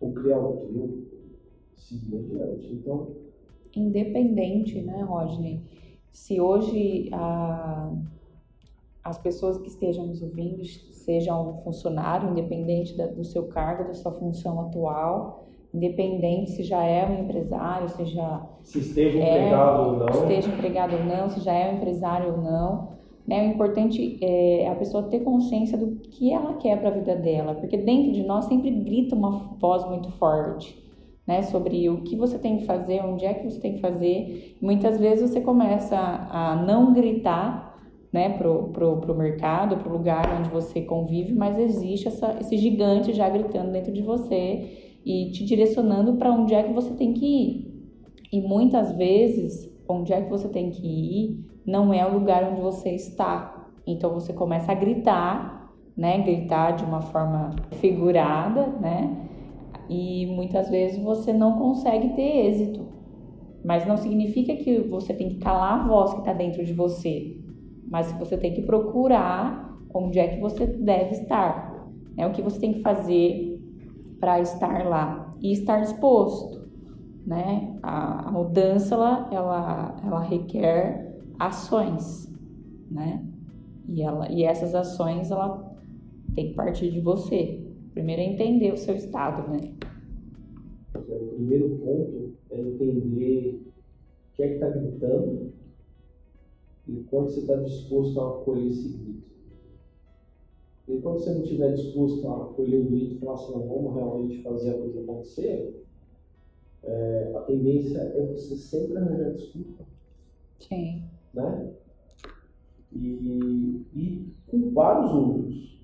Ou 0.00 0.12
criar 0.12 0.38
o 0.38 0.56
trio, 0.66 1.06
seguir 1.76 2.16
adiante. 2.16 2.72
Então. 2.72 3.08
Independente, 3.74 4.80
né, 4.82 5.02
Rodney? 5.02 5.62
Se 6.10 6.40
hoje 6.40 7.08
a, 7.12 7.92
as 9.04 9.18
pessoas 9.18 9.58
que 9.58 9.68
estejam 9.68 10.06
nos 10.06 10.22
ouvindo 10.22 10.64
sejam 10.64 11.60
funcionário, 11.62 12.30
independente 12.30 12.96
da, 12.96 13.06
do 13.06 13.24
seu 13.24 13.46
cargo, 13.48 13.84
da 13.84 13.94
sua 13.94 14.12
função 14.12 14.60
atual, 14.60 15.46
independente 15.72 16.50
se 16.50 16.62
já 16.62 16.84
é 16.84 17.06
um 17.06 17.24
empresário, 17.24 17.88
se 17.88 18.04
já 18.04 18.46
se 18.62 18.80
esteja 18.80 19.18
é, 19.18 19.38
empregado 19.38 19.82
ou 19.82 19.96
não, 19.98 20.08
esteja 20.08 20.48
empregado 20.48 20.96
ou 20.96 21.04
não, 21.04 21.28
se 21.28 21.40
já 21.40 21.52
é 21.52 21.72
um 21.72 21.76
empresário 21.76 22.32
ou 22.32 22.42
não. 22.42 22.99
Né? 23.26 23.48
O 23.48 23.54
importante 23.54 24.18
é 24.22 24.68
a 24.68 24.74
pessoa 24.74 25.04
ter 25.04 25.20
consciência 25.20 25.76
do 25.78 25.96
que 25.96 26.32
ela 26.32 26.54
quer 26.54 26.78
para 26.78 26.88
a 26.88 26.92
vida 26.92 27.14
dela, 27.16 27.54
porque 27.54 27.76
dentro 27.76 28.12
de 28.12 28.22
nós 28.22 28.46
sempre 28.46 28.70
grita 28.70 29.14
uma 29.14 29.56
voz 29.58 29.86
muito 29.88 30.10
forte. 30.12 30.78
Né, 31.26 31.42
sobre 31.42 31.88
o 31.88 32.02
que 32.02 32.16
você 32.16 32.40
tem 32.40 32.56
que 32.56 32.64
fazer, 32.64 33.04
onde 33.04 33.24
é 33.24 33.32
que 33.32 33.48
você 33.48 33.60
tem 33.60 33.74
que 33.74 33.80
fazer. 33.80 34.56
Muitas 34.60 34.98
vezes 34.98 35.30
você 35.30 35.40
começa 35.40 35.96
a 35.96 36.56
não 36.56 36.92
gritar 36.92 37.70
né, 38.12 38.30
pro, 38.30 38.68
pro, 38.68 38.96
pro 38.96 39.14
mercado, 39.14 39.88
lugar 39.88 40.38
onde 40.38 40.50
você 40.50 40.80
convive, 40.80 41.32
mas 41.32 41.58
existe 41.58 42.08
essa, 42.08 42.36
esse 42.40 42.56
gigante 42.56 43.12
já 43.12 43.28
gritando 43.28 43.70
dentro 43.70 43.92
de 43.92 44.02
você 44.02 44.96
e 45.04 45.30
te 45.30 45.44
direcionando 45.44 46.14
para 46.14 46.32
onde 46.32 46.54
é 46.54 46.62
que 46.62 46.72
você 46.72 46.92
tem 46.94 47.12
que 47.12 47.24
ir. 47.24 47.70
E 48.32 48.40
muitas 48.40 48.92
vezes, 48.96 49.70
onde 49.88 50.12
é 50.12 50.22
que 50.22 50.30
você 50.30 50.48
tem 50.48 50.70
que 50.70 50.86
ir 50.86 51.44
não 51.70 51.94
é 51.94 52.04
o 52.04 52.12
lugar 52.12 52.42
onde 52.50 52.60
você 52.60 52.90
está. 52.90 53.68
Então 53.86 54.12
você 54.12 54.32
começa 54.32 54.72
a 54.72 54.74
gritar, 54.74 55.72
né? 55.96 56.18
Gritar 56.18 56.72
de 56.72 56.84
uma 56.84 57.00
forma 57.00 57.54
figurada, 57.80 58.66
né? 58.80 59.28
E 59.88 60.26
muitas 60.26 60.68
vezes 60.68 61.00
você 61.00 61.32
não 61.32 61.58
consegue 61.58 62.08
ter 62.10 62.46
êxito. 62.46 62.88
Mas 63.64 63.86
não 63.86 63.96
significa 63.96 64.56
que 64.56 64.80
você 64.80 65.14
tem 65.14 65.28
que 65.28 65.36
calar 65.36 65.80
a 65.80 65.86
voz 65.86 66.12
que 66.12 66.20
está 66.20 66.32
dentro 66.32 66.64
de 66.64 66.72
você. 66.72 67.36
Mas 67.88 68.12
você 68.12 68.36
tem 68.36 68.52
que 68.52 68.62
procurar 68.62 69.78
onde 69.94 70.18
é 70.18 70.26
que 70.26 70.40
você 70.40 70.66
deve 70.66 71.12
estar. 71.12 71.88
É 72.16 72.26
o 72.26 72.32
que 72.32 72.42
você 72.42 72.58
tem 72.58 72.72
que 72.72 72.80
fazer 72.80 73.60
para 74.18 74.40
estar 74.40 74.86
lá 74.86 75.36
e 75.40 75.52
estar 75.52 75.80
disposto, 75.80 76.68
né? 77.24 77.76
A, 77.82 78.28
a 78.28 78.32
mudança 78.32 78.94
ela, 78.94 79.28
ela, 79.30 79.96
ela 80.04 80.20
requer 80.20 81.09
ações, 81.40 82.30
né? 82.90 83.26
E, 83.88 84.02
ela, 84.02 84.30
e 84.30 84.44
essas 84.44 84.74
ações 84.74 85.30
ela 85.30 85.74
tem 86.34 86.50
que 86.50 86.54
partir 86.54 86.90
de 86.92 87.00
você. 87.00 87.66
Primeiro 87.94 88.20
é 88.20 88.26
entender 88.26 88.72
o 88.72 88.76
seu 88.76 88.94
estado, 88.94 89.50
né? 89.50 89.74
O 90.94 91.34
primeiro 91.34 91.70
ponto 91.78 92.34
é 92.50 92.60
entender 92.60 93.62
o 93.64 94.36
que 94.36 94.42
é 94.42 94.48
que 94.48 94.54
está 94.54 94.68
gritando 94.68 95.52
e 96.86 96.96
quanto 97.04 97.30
você 97.32 97.40
está 97.40 97.56
disposto 97.56 98.20
a 98.20 98.28
acolher 98.28 98.66
esse 98.66 98.88
grito. 98.88 99.30
E 100.88 100.98
quando 101.00 101.20
você 101.20 101.32
não 101.32 101.42
estiver 101.42 101.72
disposto 101.72 102.28
a 102.28 102.44
acolher 102.44 102.80
o 102.80 102.84
grito 102.84 103.14
e 103.14 103.18
falar 103.18 103.34
assim, 103.34 103.52
não, 103.52 103.66
vamos 103.66 103.94
realmente 103.94 104.42
fazer 104.42 104.70
a 104.70 104.78
coisa 104.78 105.00
acontecer, 105.00 105.84
é, 106.82 107.32
a 107.34 107.40
tendência 107.40 107.98
é 107.98 108.26
você 108.26 108.56
sempre 108.56 108.98
arranjar 108.98 109.32
desculpa. 109.32 109.84
Sim. 110.58 111.09
Né? 111.34 111.72
E, 112.92 113.86
e 113.94 114.34
culpar 114.48 115.04
os 115.04 115.12
outros. 115.12 115.80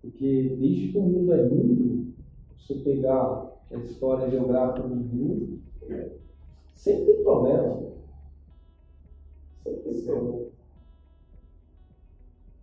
Porque 0.00 0.56
desde 0.58 0.92
que 0.92 0.98
o 0.98 1.02
mundo 1.02 1.32
é 1.34 1.48
mundo, 1.48 2.14
se 2.58 2.74
você 2.74 2.80
pegar 2.80 3.58
a 3.70 3.76
história 3.76 4.30
geográfica 4.30 4.88
do 4.88 4.96
mundo, 4.96 5.58
sempre 6.74 7.12
tem 7.12 7.22
problema. 7.22 7.82
Sempre 9.62 9.92
tem 9.92 10.02
problema. 10.04 10.48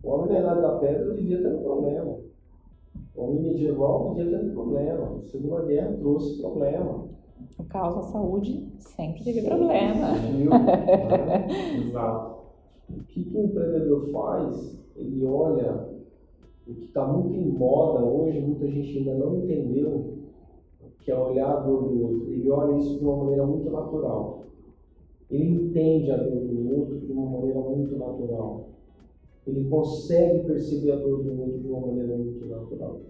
O 0.02 0.10
homem 0.10 0.38
Idade 0.38 0.60
da 0.60 0.78
Pedra 0.78 1.14
devia 1.14 1.42
ter 1.42 1.48
um 1.48 1.62
problema. 1.62 2.18
O 3.14 3.22
homem 3.22 3.42
medieval 3.42 4.14
devia 4.14 4.38
ter 4.38 4.44
um 4.44 4.54
problema. 4.54 5.16
A 5.16 5.22
Segunda 5.22 5.64
Guerra 5.64 5.96
trouxe 5.98 6.40
problema. 6.40 7.08
O 7.58 7.64
caos 7.64 7.96
da 7.96 8.02
saúde 8.02 8.68
sempre 8.78 9.24
teve 9.24 9.42
problema. 9.42 10.08
Exato. 11.86 12.36
O 12.90 13.02
que, 13.04 13.24
que 13.24 13.36
o 13.36 13.44
empreendedor 13.44 14.10
faz? 14.12 14.78
Ele 14.94 15.24
olha 15.24 15.88
o 16.66 16.74
que 16.74 16.84
está 16.84 17.06
muito 17.06 17.34
em 17.34 17.50
moda 17.50 18.04
hoje, 18.04 18.40
muita 18.40 18.66
gente 18.68 18.98
ainda 18.98 19.14
não 19.14 19.36
entendeu, 19.36 20.18
que 21.00 21.10
é 21.10 21.18
olhar 21.18 21.50
a 21.50 21.60
dor 21.60 21.88
do 21.88 22.02
outro. 22.02 22.32
Ele 22.32 22.50
olha 22.50 22.78
isso 22.78 22.98
de 22.98 23.04
uma 23.04 23.16
maneira 23.16 23.46
muito 23.46 23.70
natural. 23.70 24.44
Ele 25.30 25.66
entende 25.66 26.10
a 26.10 26.16
dor 26.16 26.44
do 26.44 26.78
outro 26.78 26.98
de 27.00 27.12
uma 27.12 27.30
maneira 27.30 27.60
muito 27.60 27.96
natural 27.96 28.66
ele 29.46 29.68
consegue 29.68 30.44
perceber 30.44 30.92
a 30.92 30.96
dor 30.96 31.22
do 31.22 31.40
outro 31.40 31.60
de 31.60 31.68
uma 31.68 31.86
maneira 31.86 32.16
muito 32.16 32.44
natural. 32.46 33.00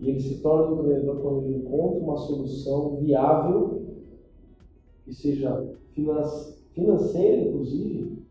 E 0.00 0.08
ele 0.08 0.20
se 0.20 0.40
torna 0.40 0.68
um 0.68 0.80
empreendedor 0.80 1.20
quando 1.20 1.44
ele 1.44 1.58
encontra 1.58 1.98
uma 1.98 2.16
solução 2.16 2.96
viável, 2.96 3.81
que 5.12 5.14
seja 5.14 5.68
financeira, 5.92 7.42
inclusive, 7.42 8.24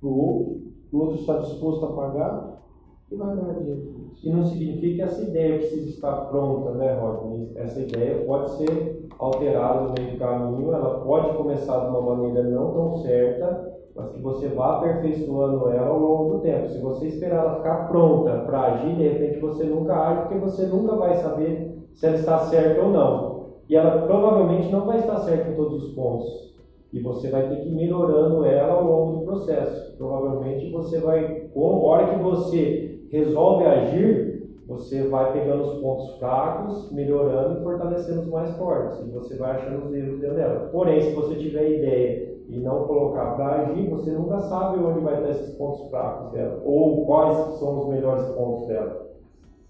para 0.00 0.08
o 0.08 0.18
outro, 0.18 0.62
o 0.90 0.98
outro 0.98 1.16
está 1.20 1.38
disposto 1.38 1.84
a 1.84 1.92
pagar 1.92 2.62
e 3.10 3.16
vai 3.16 3.36
ganhar 3.36 3.58
dinheiro. 3.58 3.94
E 4.22 4.30
não 4.30 4.44
significa 4.44 4.94
que 4.94 5.02
essa 5.02 5.22
ideia 5.22 5.58
precisa 5.58 5.90
estar 5.90 6.12
pronta, 6.26 6.70
né, 6.72 6.94
Rodney? 6.94 7.52
Essa 7.56 7.80
ideia 7.80 8.24
pode 8.24 8.52
ser 8.52 9.06
alterada 9.18 9.82
no 9.82 9.92
meio 9.92 10.12
do 10.12 10.18
caminho, 10.18 10.72
ela 10.72 11.00
pode 11.00 11.36
começar 11.36 11.78
de 11.80 11.88
uma 11.88 12.16
maneira 12.16 12.42
não 12.44 12.72
tão 12.72 12.96
certa, 12.96 13.74
mas 13.94 14.10
que 14.12 14.22
você 14.22 14.48
vá 14.48 14.78
aperfeiçoando 14.78 15.68
ela 15.68 15.88
ao 15.88 15.98
longo 15.98 16.34
do 16.34 16.40
tempo. 16.40 16.70
Se 16.70 16.80
você 16.80 17.08
esperar 17.08 17.44
ela 17.44 17.56
ficar 17.56 17.88
pronta 17.88 18.38
para 18.46 18.72
agir, 18.72 18.96
de 18.96 19.08
repente 19.08 19.40
você 19.40 19.64
nunca 19.64 19.94
age, 19.94 20.22
porque 20.22 20.38
você 20.38 20.66
nunca 20.66 20.96
vai 20.96 21.16
saber 21.16 21.86
se 21.92 22.06
ela 22.06 22.16
está 22.16 22.38
certa 22.38 22.80
ou 22.80 22.90
não. 22.90 23.33
E 23.68 23.76
ela 23.76 24.06
provavelmente 24.06 24.70
não 24.70 24.86
vai 24.86 24.98
estar 24.98 25.18
certa 25.20 25.50
em 25.50 25.54
todos 25.54 25.84
os 25.84 25.94
pontos. 25.94 26.54
E 26.92 27.00
você 27.00 27.28
vai 27.28 27.48
ter 27.48 27.56
que 27.56 27.68
ir 27.68 27.74
melhorando 27.74 28.44
ela 28.44 28.74
ao 28.74 28.84
longo 28.84 29.18
do 29.18 29.24
processo. 29.24 29.96
Provavelmente 29.96 30.70
você 30.70 31.00
vai, 31.00 31.48
com 31.52 31.66
a 31.66 31.88
hora 31.88 32.14
que 32.14 32.22
você 32.22 33.00
resolve 33.10 33.64
agir, 33.64 34.34
você 34.66 35.02
vai 35.08 35.32
pegando 35.32 35.64
os 35.64 35.80
pontos 35.80 36.16
fracos, 36.18 36.92
melhorando 36.92 37.60
e 37.60 37.62
fortalecendo 37.62 38.20
os 38.20 38.28
mais 38.28 38.56
fortes. 38.56 39.00
E 39.00 39.10
você 39.10 39.36
vai 39.36 39.52
achando 39.52 39.86
os 39.86 39.94
erros 39.94 40.20
dela. 40.20 40.68
Porém, 40.70 41.00
se 41.00 41.12
você 41.14 41.34
tiver 41.34 41.78
ideia 41.78 42.34
e 42.48 42.60
não 42.60 42.84
colocar 42.84 43.34
para 43.34 43.62
agir, 43.62 43.88
você 43.88 44.12
nunca 44.12 44.40
sabe 44.40 44.78
onde 44.82 45.00
vai 45.00 45.14
estar 45.16 45.30
esses 45.30 45.54
pontos 45.56 45.88
fracos 45.90 46.32
dela. 46.32 46.62
Ou 46.64 47.04
quais 47.06 47.36
são 47.58 47.80
os 47.80 47.88
melhores 47.88 48.26
pontos 48.28 48.68
dela. 48.68 49.04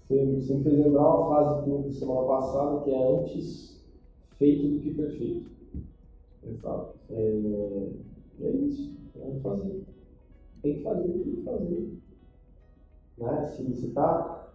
Você 0.03 0.23
me 0.23 0.63
fez 0.63 0.85
lembrar 0.85 1.01
uma 1.01 1.27
frase 1.27 1.69
do 1.69 1.91
semana 1.91 2.27
passada 2.27 2.81
que 2.81 2.91
é 2.91 3.19
antes 3.19 3.74
feito 4.37 4.67
do 4.67 4.79
que 4.79 4.93
perfeito. 4.93 5.49
Exato. 6.43 6.95
É, 7.09 7.89
é 8.41 8.49
isso. 8.49 8.95
Vamos 9.15 9.41
fazer. 9.41 9.83
Tem 10.61 10.75
que 10.75 10.83
fazer, 10.83 11.07
tem 11.07 11.35
que 11.35 11.41
fazer. 11.43 11.97
Né? 13.17 13.45
Se 13.47 13.63
você 13.63 13.87
está 13.87 14.51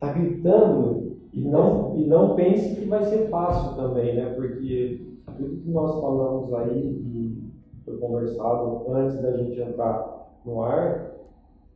tá 0.00 0.12
gritando. 0.12 1.18
E 1.32 1.42
não, 1.42 1.96
e 1.96 2.06
não 2.06 2.34
pense 2.34 2.74
que 2.74 2.86
vai 2.86 3.04
ser 3.04 3.28
fácil 3.28 3.76
também, 3.76 4.16
né? 4.16 4.32
Porque 4.34 5.08
tudo 5.36 5.60
que 5.62 5.70
nós 5.70 6.00
falamos 6.00 6.52
aí 6.54 6.78
e 6.78 7.52
foi 7.84 7.98
conversado 7.98 8.90
antes 8.92 9.20
da 9.20 9.36
gente 9.36 9.60
entrar 9.60 10.32
no 10.44 10.62
ar, 10.62 11.12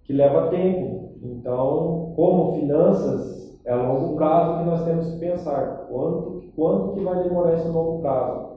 que 0.04 0.12
leva 0.12 0.48
tempo. 0.48 1.12
Então, 1.22 2.12
como 2.16 2.58
finanças, 2.58 3.60
é 3.64 3.72
a 3.72 3.92
longo 3.92 4.16
prazo 4.16 4.58
que 4.58 4.70
nós 4.70 4.84
temos 4.84 5.12
que 5.12 5.18
pensar. 5.18 5.86
Quanto, 5.88 6.31
quanto 6.56 6.94
que 6.94 7.04
vai 7.04 7.22
demorar 7.22 7.54
esse 7.54 7.68
longo 7.68 8.00
prazo? 8.00 8.52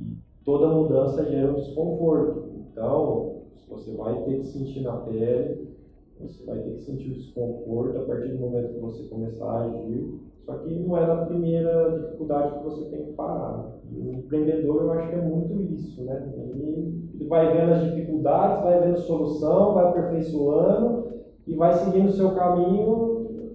E 0.00 0.16
toda 0.44 0.68
mudança 0.68 1.24
gera 1.24 1.52
um 1.52 1.56
desconforto. 1.56 2.50
Então, 2.70 3.42
você 3.68 3.92
vai 3.92 4.22
ter 4.24 4.40
que 4.40 4.46
sentir 4.46 4.82
na 4.82 4.92
pele, 4.98 5.74
você 6.20 6.44
vai 6.44 6.58
ter 6.58 6.70
que 6.74 6.80
sentir 6.82 7.10
o 7.10 7.14
desconforto 7.14 7.98
a 7.98 8.02
partir 8.02 8.28
do 8.28 8.38
momento 8.38 8.74
que 8.74 8.80
você 8.80 9.04
começar 9.04 9.44
a 9.44 9.64
agir. 9.64 10.20
Só 10.44 10.58
que 10.58 10.74
não 10.74 10.96
é 10.96 11.06
na 11.06 11.24
primeira 11.24 11.98
dificuldade 11.98 12.58
que 12.58 12.64
você 12.64 12.84
tem 12.90 13.06
que 13.06 13.12
parar. 13.12 13.78
E 13.90 13.98
o 13.98 14.12
empreendedor, 14.12 14.82
eu 14.82 14.92
acho 14.92 15.08
que 15.08 15.14
é 15.14 15.22
muito 15.22 15.60
isso, 15.72 16.04
né? 16.04 16.30
Ele, 16.36 17.10
ele 17.14 17.28
vai 17.28 17.56
vendo 17.56 17.72
as 17.72 17.84
dificuldades, 17.84 18.62
vai 18.62 18.80
vendo 18.80 18.98
solução, 18.98 19.74
vai 19.74 19.88
aperfeiçoando 19.88 21.14
e 21.46 21.54
vai 21.54 21.72
seguindo 21.72 22.08
o 22.08 22.12
seu 22.12 22.34
caminho 22.34 23.14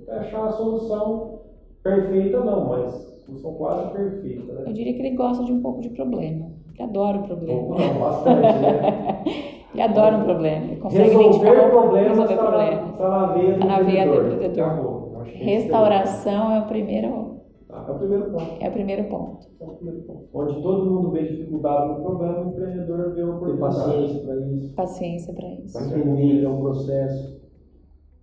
até 0.09 0.19
achar 0.19 0.48
a 0.48 0.51
solução 0.51 1.41
perfeita, 1.83 2.43
não, 2.43 2.67
mas 2.67 3.09
solução 3.29 3.53
quase 3.53 3.91
perfeita, 3.93 4.53
né? 4.53 4.63
Eu 4.67 4.74
diria 4.74 4.93
que 4.93 5.00
ele 5.00 5.15
gosta 5.15 5.43
de 5.43 5.51
um 5.51 5.62
pouco 5.62 5.81
de 5.81 5.89
problema. 5.89 6.48
Ele 6.74 6.83
adora 6.83 7.17
o 7.19 7.24
problema. 7.24 7.62
Não, 7.62 8.00
bastante, 8.00 8.41
né? 8.41 9.24
Ele 9.71 9.83
adora 9.83 10.17
um 10.17 10.24
problema. 10.24 10.65
Ele 10.65 10.77
consegue 10.77 11.09
Resolver 11.09 11.27
identificar 11.29 11.69
problemas 11.69 12.09
resolver 12.17 12.33
está 12.33 12.45
problemas. 12.48 12.98
tá 12.98 13.09
na 13.09 13.25
veia 13.33 13.53
do 13.53 13.59
Tá 13.59 13.65
na 13.67 13.79
veia 13.81 14.05
do 14.07 14.13
empreendedor. 14.15 15.27
esse 15.27 15.38
Restauração 15.43 16.51
é 16.55 16.59
o 16.59 16.65
primeiro, 16.65 17.35
É 17.70 17.92
o 17.92 17.96
primeiro 18.00 18.31
ponto. 18.31 18.46
é 18.61 18.68
o 18.68 18.72
primeiro 18.72 19.03
ponto. 19.03 19.48
É 19.61 19.65
o 19.65 19.70
primeiro 19.75 20.01
ponto. 20.07 20.27
Onde 20.33 20.61
todo 20.63 20.89
mundo 20.89 21.11
vê 21.11 21.24
dificuldade 21.24 21.87
no 21.94 22.03
problema, 22.03 22.39
o 22.46 22.50
empreendedor 22.50 23.09
vê 23.09 23.15
Ter 23.15 23.24
oportunidade. 23.25 23.75
paciência 23.75 24.22
para 24.25 24.35
isso. 24.48 24.75
Paciência 24.75 25.33
para 25.35 25.50
isso. 25.53 25.74
Tá. 25.77 25.85
entender 25.85 26.39
que 26.39 26.46
é 26.46 26.50
um 26.50 26.61
processo. 26.61 27.39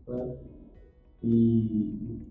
Né? 0.08 0.34
E 1.22 2.25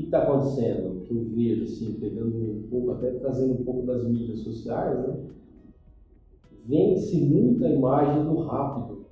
que 0.00 0.04
está 0.06 0.22
acontecendo? 0.22 1.02
Que 1.04 1.14
eu 1.14 1.24
vejo, 1.24 1.64
assim, 1.64 1.94
pegando 1.94 2.36
um 2.36 2.62
pouco, 2.70 2.92
até 2.92 3.10
trazendo 3.12 3.54
um 3.54 3.64
pouco 3.64 3.82
das 3.86 4.06
mídias 4.06 4.40
sociais, 4.40 4.98
né? 5.06 5.16
Vende-se 6.66 7.20
muita 7.24 7.68
imagem 7.68 8.24
do 8.24 8.40
rápido. 8.42 9.06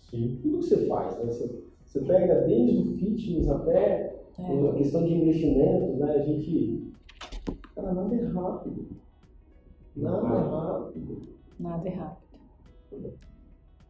Sim. 0.00 0.38
Tudo 0.42 0.58
que 0.58 0.64
você 0.64 0.86
faz, 0.86 1.16
né? 1.18 1.26
Você, 1.26 1.62
você 1.84 2.00
pega 2.00 2.46
desde 2.46 2.78
o 2.78 2.96
fitness 2.96 3.48
até 3.48 4.16
É. 4.38 4.68
a 4.68 4.72
questão 4.72 5.04
de 5.04 5.14
investimento, 5.14 5.96
né? 5.98 6.14
A 6.16 6.18
gente. 6.22 6.90
Cara, 7.74 7.92
nada 7.92 8.14
é 8.14 8.24
rápido. 8.26 8.86
Nada 9.96 10.26
é 10.26 10.30
rápido. 10.40 11.18
Nada 11.58 11.88
é 11.88 11.92
rápido. 11.92 13.12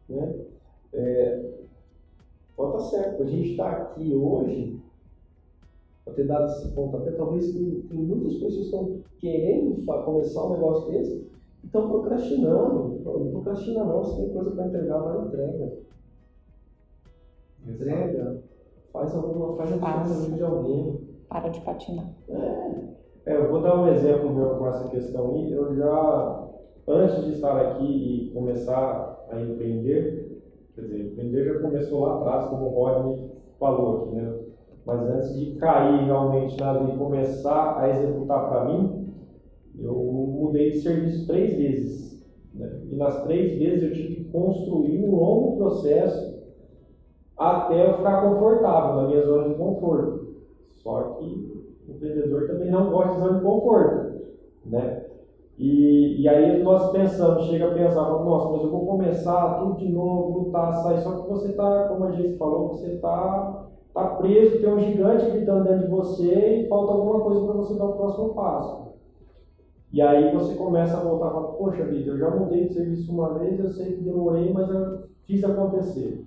né? 0.09 0.35
É, 0.93 1.51
pode 2.55 2.83
estar 2.83 2.89
certo, 2.89 3.23
a 3.23 3.25
gente 3.25 3.51
está 3.51 3.69
aqui 3.71 4.13
hoje, 4.13 4.77
para 6.11 6.15
ter 6.15 6.27
dado 6.27 6.51
esse 6.51 6.67
ponto, 6.69 6.97
até 6.97 7.11
talvez 7.11 7.51
tem, 7.53 7.81
tem 7.81 7.97
muitas 7.97 8.33
pessoas 8.33 8.55
que 8.55 8.61
estão 8.61 8.99
querendo 9.19 9.85
começar 10.03 10.45
um 10.45 10.51
negócio 10.51 10.91
desse 10.91 11.31
e 11.63 11.65
estão 11.65 11.89
procrastinando. 11.89 13.01
Não, 13.03 13.19
não 13.19 13.31
procrastina 13.31 13.83
não, 13.83 14.03
você 14.03 14.21
tem 14.21 14.33
coisa 14.33 14.51
para 14.51 14.67
entregar, 14.67 14.99
vai 14.99 15.25
entrega. 15.25 15.73
Entrega, 17.67 18.43
faz 18.91 19.15
alguma, 19.15 19.55
faz 19.55 19.71
a 19.71 19.77
diferença 19.77 20.31
de 20.31 20.43
alguém. 20.43 20.99
Para 21.29 21.49
de 21.49 21.61
patinar. 21.61 22.09
É, 23.25 23.37
eu 23.37 23.49
vou 23.49 23.61
dar 23.61 23.79
um 23.79 23.87
exemplo 23.87 24.33
meu 24.33 24.57
com 24.57 24.67
essa 24.67 24.89
questão 24.89 25.35
aí. 25.35 25.51
Eu 25.51 25.75
já, 25.75 26.49
antes 26.87 27.23
de 27.23 27.33
estar 27.33 27.55
aqui 27.61 27.85
e 27.85 28.31
começar 28.33 29.25
a 29.29 29.39
empreender, 29.39 30.41
quer 30.75 30.81
dizer, 30.81 31.05
empreender 31.05 31.45
já 31.45 31.59
começou 31.61 32.01
lá 32.01 32.17
atrás, 32.17 32.49
como 32.49 32.65
o 32.65 32.69
Rodney 32.69 33.31
falou 33.59 34.01
aqui, 34.01 34.15
né? 34.15 34.40
Mas 34.91 35.09
antes 35.09 35.39
de 35.39 35.55
cair 35.55 36.03
realmente 36.03 36.59
na 36.59 36.73
vida 36.73 36.93
e 36.93 36.97
começar 36.97 37.79
a 37.79 37.89
executar 37.89 38.49
para 38.49 38.65
mim, 38.65 39.13
eu 39.79 39.93
mudei 39.93 40.71
de 40.71 40.81
serviço 40.81 41.25
três 41.27 41.55
vezes. 41.55 42.25
né? 42.53 42.69
E 42.91 42.95
nas 42.97 43.23
três 43.23 43.57
vezes 43.57 43.83
eu 43.83 43.93
tive 43.93 44.15
que 44.15 44.23
construir 44.25 45.01
um 45.01 45.15
longo 45.15 45.55
processo 45.55 46.41
até 47.37 47.89
eu 47.89 47.97
ficar 47.97 48.21
confortável 48.21 49.01
na 49.01 49.07
minha 49.07 49.25
zona 49.25 49.47
de 49.47 49.55
conforto. 49.55 50.35
Só 50.83 51.01
que 51.19 51.25
o 51.87 51.91
empreendedor 51.91 52.47
também 52.47 52.69
não 52.69 52.91
gosta 52.91 53.13
de 53.13 53.19
zona 53.21 53.37
de 53.37 53.45
conforto, 53.45 54.21
né? 54.65 55.05
E, 55.57 56.21
e 56.21 56.27
aí 56.27 56.61
nós 56.63 56.91
pensamos, 56.91 57.45
chega 57.45 57.71
a 57.71 57.73
pensar, 57.73 58.01
nossa, 58.09 58.51
mas 58.51 58.63
eu 58.63 58.71
vou 58.71 58.85
começar 58.85 59.59
tudo 59.59 59.77
de 59.77 59.89
novo, 59.89 60.39
lutar, 60.39 60.73
sair, 60.83 60.99
só 60.99 61.21
que 61.21 61.29
você 61.29 61.49
está, 61.49 61.87
como 61.87 62.05
a 62.05 62.11
gente 62.11 62.35
falou, 62.37 62.69
você 62.69 62.93
está 62.93 63.70
tá 63.93 64.05
preso, 64.15 64.59
tem 64.59 64.69
um 64.73 64.79
gigante 64.79 65.29
gritando 65.31 65.63
dentro 65.65 65.85
de 65.85 65.91
você 65.91 66.61
e 66.61 66.67
falta 66.67 66.93
alguma 66.93 67.21
coisa 67.21 67.45
para 67.45 67.53
você 67.53 67.73
dar 67.75 67.85
o 67.85 67.93
próximo 67.93 68.33
passo. 68.33 68.91
E 69.93 70.01
aí 70.01 70.33
você 70.33 70.55
começa 70.55 70.97
a 70.97 71.01
voltar 71.03 71.27
e 71.27 71.31
fala, 71.31 71.53
poxa 71.53 71.83
vida, 71.85 72.11
eu 72.11 72.17
já 72.17 72.29
mudei 72.29 72.67
de 72.67 72.73
serviço 72.73 73.11
uma 73.11 73.37
vez, 73.37 73.59
eu 73.59 73.69
sei 73.71 73.93
que 73.93 74.01
demorei, 74.03 74.51
mas 74.53 74.69
eu 74.69 75.03
fiz 75.25 75.43
acontecer. 75.43 76.25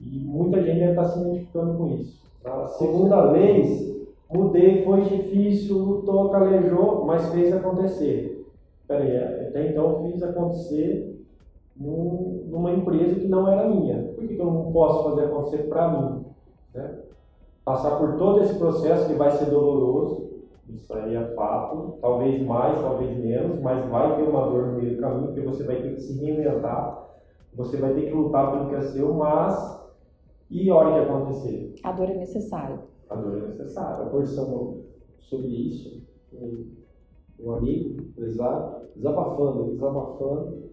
E 0.00 0.18
muita 0.18 0.62
gente 0.62 0.78
deve 0.78 0.90
estar 0.90 1.08
se 1.08 1.20
identificando 1.20 1.78
com 1.78 1.88
isso. 1.94 2.20
Segunda 2.78 3.32
vez, 3.32 4.06
mudei, 4.30 4.84
foi 4.84 5.00
difícil, 5.02 5.78
lutou, 5.78 6.28
calejou, 6.30 7.04
mas 7.04 7.28
fez 7.30 7.52
acontecer. 7.52 8.46
Peraí, 8.86 9.16
até 9.16 9.70
então 9.70 10.02
fiz 10.04 10.22
acontecer 10.22 11.24
num- 11.76 12.44
numa 12.48 12.72
empresa 12.72 13.18
que 13.20 13.28
não 13.28 13.48
era 13.48 13.68
minha. 13.68 14.02
Por 14.14 14.26
que 14.26 14.38
eu 14.38 14.44
não 14.44 14.72
posso 14.72 15.04
fazer 15.04 15.24
acontecer 15.24 15.68
para 15.68 15.88
mim? 15.90 16.24
Né? 16.78 16.98
Passar 17.64 17.98
por 17.98 18.16
todo 18.16 18.40
esse 18.40 18.54
processo 18.58 19.06
que 19.06 19.14
vai 19.14 19.30
ser 19.32 19.46
doloroso, 19.46 20.28
isso 20.68 20.92
aí 20.94 21.14
é 21.14 21.24
fato, 21.34 21.98
talvez 22.00 22.42
mais, 22.46 22.80
talvez 22.80 23.16
menos, 23.18 23.60
mas 23.60 23.88
vai 23.90 24.16
ter 24.16 24.22
uma 24.22 24.46
dor 24.48 24.68
no 24.68 24.78
meio 24.78 24.96
do 24.96 25.00
caminho, 25.00 25.26
porque 25.26 25.40
você 25.40 25.64
vai 25.64 25.82
ter 25.82 25.94
que 25.94 26.00
se 26.00 26.18
reinventar, 26.18 27.06
você 27.54 27.76
vai 27.78 27.94
ter 27.94 28.06
que 28.06 28.12
lutar 28.14 28.52
pelo 28.52 28.68
que 28.68 28.74
é 28.74 28.82
seu, 28.82 29.12
mas 29.14 29.78
e 30.50 30.70
a 30.70 30.74
hora 30.74 30.92
que 30.92 31.10
acontecer? 31.10 31.74
A 31.82 31.92
dor 31.92 32.08
é 32.08 32.14
necessária. 32.16 32.80
A 33.10 33.16
dor 33.16 33.36
é 33.36 33.48
necessária. 33.48 34.06
conversando 34.06 34.84
sobre 35.20 35.48
isso, 35.48 36.02
um, 36.32 36.66
um 37.40 37.52
amigo, 37.52 38.00
empresário, 38.00 38.88
desabafando, 38.96 39.72
desabafando, 39.72 40.68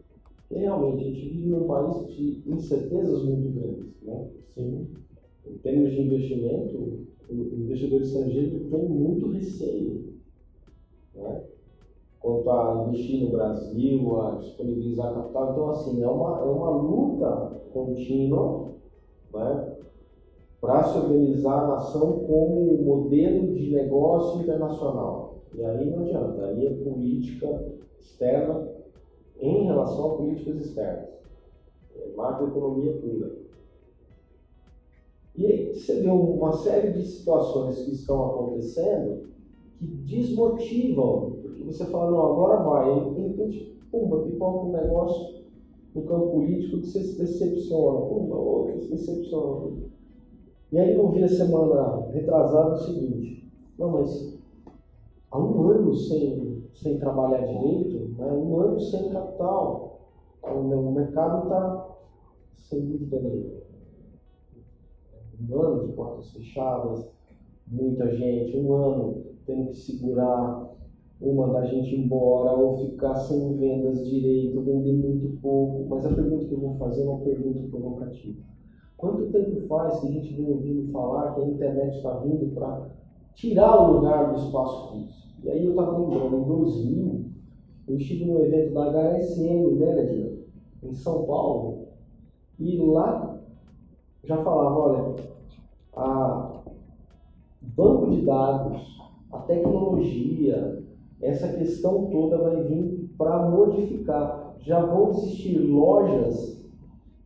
que 0.48 0.56
realmente 0.56 1.02
a 1.02 1.08
gente 1.08 1.30
vive 1.30 1.50
num 1.50 1.68
país 1.68 2.08
de 2.08 2.44
incertezas 2.46 3.24
muito 3.24 3.50
grandes. 3.50 4.02
Né? 4.02 4.30
Sim, 4.54 4.88
Em 5.48 5.58
termos 5.58 5.92
de 5.92 6.02
investimento, 6.02 7.06
o 7.30 7.34
investidor 7.34 8.02
estrangeiro 8.02 8.70
tem 8.70 8.88
muito 8.88 9.32
receio. 9.32 10.16
Né? 11.14 11.46
quanto 12.26 12.50
a 12.50 12.88
investir 12.88 13.24
no 13.24 13.30
Brasil, 13.30 14.20
a 14.20 14.32
disponibilizar 14.32 15.14
capital. 15.14 15.52
Então, 15.52 15.70
assim, 15.70 16.02
é 16.02 16.08
uma, 16.08 16.40
é 16.40 16.44
uma 16.44 16.70
luta 16.72 17.62
contínua 17.72 18.72
né, 19.32 19.76
para 20.60 20.84
se 20.86 20.98
organizar 20.98 21.64
a 21.64 21.68
nação 21.68 22.26
como 22.26 22.84
modelo 22.84 23.54
de 23.54 23.70
negócio 23.70 24.42
internacional. 24.42 25.36
E 25.54 25.64
aí 25.64 25.88
não 25.88 26.00
adianta, 26.00 26.46
aí 26.46 26.66
é 26.66 26.70
política 26.72 27.64
externa 28.02 28.70
em 29.40 29.66
relação 29.66 30.14
a 30.14 30.18
políticas 30.18 30.66
externas. 30.66 31.10
É 31.96 32.16
macroeconomia 32.16 32.94
pura. 32.94 33.45
E 35.38 35.46
aí 35.46 35.76
você 35.76 36.00
vê 36.02 36.10
uma 36.10 36.54
série 36.54 36.94
de 36.94 37.06
situações 37.06 37.84
que 37.84 37.92
estão 37.92 38.26
acontecendo 38.26 39.26
que 39.78 39.86
desmotivam, 39.86 41.38
porque 41.42 41.64
você 41.64 41.86
fala, 41.86 42.12
não, 42.12 42.34
agora 42.34 42.64
vai, 42.64 43.10
e 43.10 43.14
de 43.14 43.22
repente, 43.22 43.78
pumba, 43.92 44.22
pipoca 44.22 44.68
um 44.68 44.72
negócio 44.72 45.44
no 45.94 46.04
campo 46.04 46.32
político 46.32 46.80
que 46.80 46.88
você 46.88 47.02
se 47.02 47.18
decepciona, 47.18 48.08
pumba, 48.08 48.36
outro 48.36 48.82
se 48.82 48.90
decepciona. 48.90 49.72
E 50.72 50.80
aí 50.80 50.94
eu 50.94 51.10
vi 51.10 51.24
a 51.24 51.28
semana 51.28 52.08
retrasada 52.12 52.74
o 52.74 52.78
seguinte, 52.78 53.46
não, 53.78 53.92
mas 53.92 54.40
há 55.32 55.38
um 55.38 55.70
ano 55.70 55.94
sem, 55.94 56.64
sem 56.74 56.98
trabalhar 56.98 57.46
direito, 57.46 58.14
né, 58.18 58.32
um 58.32 58.60
ano 58.60 58.80
sem 58.80 59.10
capital, 59.10 60.00
o 60.44 60.92
mercado 60.92 61.44
está 61.44 61.88
sem 62.58 62.80
dúvida 62.86 63.20
nenhuma. 63.20 63.65
Um 65.42 65.62
ano 65.62 65.88
de 65.88 65.94
portas 65.94 66.32
fechadas, 66.32 67.08
muita 67.68 68.16
gente, 68.16 68.58
um 68.58 68.74
ano 68.74 69.24
tendo 69.46 69.70
que 69.70 69.76
segurar 69.76 70.76
uma 71.22 71.48
da 71.48 71.66
gente 71.66 71.96
embora 71.96 72.52
ou 72.52 72.78
ficar 72.78 73.16
sem 73.16 73.56
vendas 73.56 74.06
direito, 74.08 74.62
vender 74.62 74.94
muito 74.94 75.40
pouco. 75.42 75.86
Mas 75.90 76.06
a 76.06 76.14
pergunta 76.14 76.46
que 76.46 76.54
eu 76.54 76.60
vou 76.60 76.76
fazer 76.76 77.04
é 77.04 77.10
uma 77.10 77.20
pergunta 77.20 77.62
provocativa. 77.70 78.42
Quanto 78.98 79.32
tempo 79.32 79.62
faz 79.68 80.00
que 80.00 80.08
a 80.08 80.12
gente 80.12 80.34
vem 80.34 80.50
ouvindo 80.50 80.92
falar 80.92 81.34
que 81.34 81.42
a 81.42 81.48
internet 81.48 81.98
está 81.98 82.18
vindo 82.20 82.54
para 82.54 82.90
tirar 83.34 83.90
o 83.90 83.94
lugar 83.94 84.34
do 84.34 84.40
espaço 84.40 84.94
físico? 84.94 85.26
E 85.44 85.50
aí 85.50 85.66
eu 85.66 85.72
estava 85.72 85.98
lembrando, 85.98 86.38
em 86.38 86.44
2000, 86.44 87.26
eu 87.88 87.98
estive 87.98 88.26
no 88.26 88.40
evento 88.44 88.74
da 88.74 88.90
HSM 88.90 89.80
Management, 89.80 90.38
em 90.84 90.94
São 90.94 91.26
Paulo, 91.26 91.88
e 92.60 92.78
lá 92.78 93.40
já 94.26 94.38
falava, 94.44 94.80
olha, 94.80 95.16
a 95.96 96.62
banco 97.62 98.10
de 98.12 98.22
dados, 98.22 98.98
a 99.32 99.40
tecnologia, 99.40 100.84
essa 101.22 101.48
questão 101.54 102.08
toda 102.08 102.38
vai 102.38 102.64
vir 102.64 103.10
para 103.18 103.50
modificar. 103.50 104.56
Já 104.60 104.84
vão 104.84 105.10
existir 105.10 105.58
lojas 105.58 106.64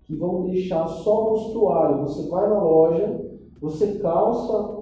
que 0.03 0.15
vão 0.15 0.43
deixar 0.43 0.87
só 0.87 1.27
o 1.27 1.29
mostruário. 1.31 2.01
Você 2.01 2.29
vai 2.29 2.49
na 2.49 2.61
loja, 2.61 3.25
você 3.61 3.99
calça 3.99 4.79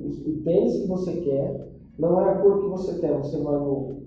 o 0.00 0.42
tênis 0.44 0.80
que 0.80 0.88
você 0.88 1.20
quer, 1.20 1.68
não 1.98 2.20
é 2.20 2.30
a 2.30 2.38
cor 2.38 2.60
que 2.60 2.68
você 2.68 2.98
quer, 2.98 3.16
você 3.16 3.40
vai 3.40 3.58
no. 3.58 4.02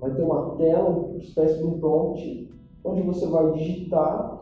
Vai 0.00 0.14
ter 0.14 0.22
uma 0.22 0.56
tela, 0.56 0.88
uma 0.88 1.18
espécie 1.18 1.58
de 1.58 1.64
um 1.64 1.78
prompt, 1.78 2.50
onde 2.82 3.02
você 3.02 3.26
vai 3.26 3.52
digitar 3.52 4.39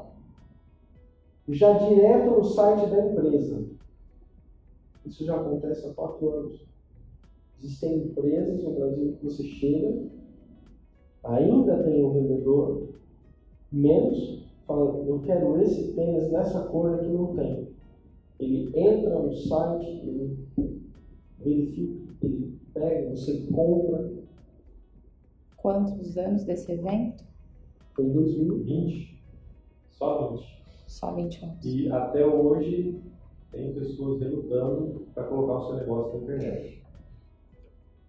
já 1.49 1.73
direto 1.73 2.31
no 2.31 2.45
site 2.45 2.91
da 2.91 3.07
empresa. 3.07 3.65
Isso 5.07 5.25
já 5.25 5.37
acontece 5.37 5.87
há 5.87 5.95
quatro 5.95 6.31
anos. 6.31 6.67
Existem 7.59 7.99
empresas 7.99 8.63
no 8.63 8.75
Brasil 8.75 9.17
que 9.19 9.25
você 9.25 9.43
chega, 9.43 10.07
ainda 11.25 11.83
tem 11.83 12.05
um 12.05 12.13
vendedor, 12.13 12.89
menos, 13.73 14.45
fala, 14.67 15.05
eu 15.07 15.21
quero 15.21 15.61
esse 15.63 15.93
tênis 15.95 16.31
nessa 16.31 16.65
cor 16.67 16.99
que 16.99 17.09
não 17.09 17.35
tem. 17.35 17.69
Ele 18.39 18.71
entra 18.79 19.19
no 19.19 19.33
site, 19.33 19.87
ele 19.87 20.39
verifica, 21.39 22.15
ele 22.23 22.59
pega, 22.73 23.11
você 23.11 23.47
compra. 23.53 24.13
Quantos 25.57 26.17
anos 26.17 26.45
desse 26.45 26.71
evento? 26.71 27.25
Foi 27.95 28.05
em 28.05 28.13
2020. 28.13 29.21
Só 29.91 30.29
20. 30.29 30.58
Só 30.89 31.13
20 31.13 31.45
anos. 31.45 31.65
E 31.65 31.93
até 31.93 32.27
hoje 32.27 32.99
tem 33.53 33.73
pessoas 33.73 34.21
relutando 34.21 35.07
para 35.15 35.25
colocar 35.25 35.59
o 35.59 35.67
seu 35.67 35.77
negócio 35.77 36.19
na 36.19 36.25
internet. 36.25 36.83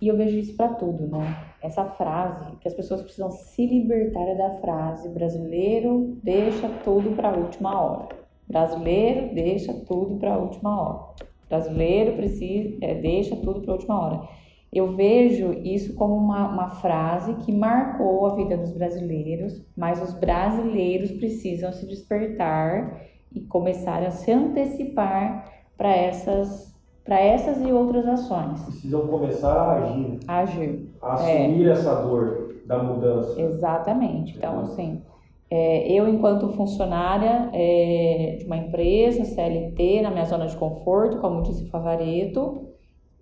E 0.01 0.07
eu 0.07 0.15
vejo 0.15 0.37
isso 0.37 0.55
para 0.55 0.73
tudo, 0.75 1.07
né? 1.07 1.45
Essa 1.61 1.83
frase, 1.83 2.55
que 2.61 2.67
as 2.69 2.73
pessoas 2.73 3.01
precisam 3.01 3.29
se 3.31 3.65
libertar 3.65 4.33
da 4.37 4.51
frase: 4.61 5.09
brasileiro 5.09 6.17
deixa 6.23 6.69
tudo 6.85 7.15
para 7.15 7.31
a 7.31 7.37
última 7.37 7.81
hora. 7.81 8.07
Brasileiro 8.47 9.35
deixa 9.35 9.73
tudo 9.85 10.15
para 10.15 10.33
a 10.33 10.37
última 10.37 10.81
hora. 10.81 11.13
Brasileiro 11.49 12.15
precisa, 12.15 12.77
é, 12.81 12.95
deixa 12.95 13.35
tudo 13.35 13.61
para 13.61 13.73
a 13.73 13.75
última 13.75 13.99
hora. 13.99 14.29
Eu 14.71 14.95
vejo 14.95 15.51
isso 15.53 15.95
como 15.95 16.15
uma, 16.15 16.47
uma 16.47 16.69
frase 16.69 17.33
que 17.37 17.51
marcou 17.51 18.27
a 18.27 18.35
vida 18.35 18.55
dos 18.55 18.71
brasileiros, 18.71 19.61
mas 19.75 20.01
os 20.01 20.13
brasileiros 20.13 21.11
precisam 21.11 21.73
se 21.73 21.87
despertar 21.87 23.01
e 23.33 23.41
começar 23.41 24.03
a 24.03 24.11
se 24.11 24.31
antecipar 24.31 25.51
para 25.77 25.89
essas 25.89 26.69
para 27.03 27.19
essas 27.19 27.59
e 27.65 27.71
outras 27.71 28.05
ações. 28.05 28.61
Precisam 28.65 29.07
começar 29.07 29.51
a 29.51 29.71
agir. 29.77 30.19
A 30.27 30.39
agir. 30.41 30.89
A 31.01 31.13
assumir 31.13 31.67
é. 31.67 31.71
essa 31.71 31.95
dor 32.03 32.55
da 32.67 32.83
mudança. 32.83 33.41
Exatamente. 33.41 34.37
Então, 34.37 34.59
assim, 34.59 35.01
é, 35.49 35.91
eu, 35.91 36.07
enquanto 36.07 36.49
funcionária 36.49 37.49
é, 37.51 38.35
de 38.37 38.45
uma 38.45 38.57
empresa, 38.57 39.25
CLT, 39.25 40.01
na 40.03 40.11
minha 40.11 40.25
zona 40.25 40.45
de 40.45 40.55
conforto, 40.55 41.17
como 41.17 41.41
disse 41.41 41.63
o 41.63 41.69
Favareto, 41.69 42.68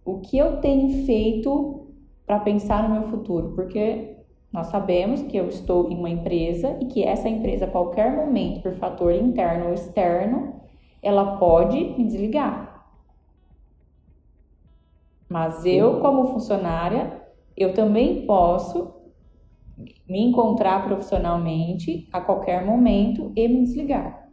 o 0.08 0.22
que 0.22 0.38
eu 0.38 0.62
tenho 0.62 1.06
feito 1.06 1.86
para 2.26 2.40
pensar 2.40 2.88
no 2.88 2.96
meu 2.98 3.10
futuro? 3.10 3.52
Porque 3.54 4.16
nós 4.52 4.68
sabemos 4.68 5.22
que 5.24 5.36
eu 5.36 5.50
estou 5.50 5.92
em 5.92 5.98
uma 5.98 6.10
empresa 6.10 6.78
e 6.80 6.86
que 6.86 7.04
essa 7.04 7.28
empresa, 7.28 7.66
a 7.66 7.70
qualquer 7.70 8.16
momento, 8.16 8.62
por 8.62 8.74
fator 8.76 9.14
interno 9.14 9.68
ou 9.68 9.74
externo, 9.74 10.62
ela 11.04 11.36
pode 11.36 11.78
me 11.98 12.06
desligar. 12.06 12.88
Mas 15.28 15.66
eu, 15.66 16.00
como 16.00 16.28
funcionária, 16.28 17.22
eu 17.58 17.74
também 17.74 18.26
posso 18.26 18.94
me 20.08 20.22
encontrar 20.22 20.86
profissionalmente 20.86 22.08
a 22.14 22.22
qualquer 22.22 22.66
momento 22.66 23.34
e 23.36 23.46
me 23.46 23.64
desligar. 23.64 24.27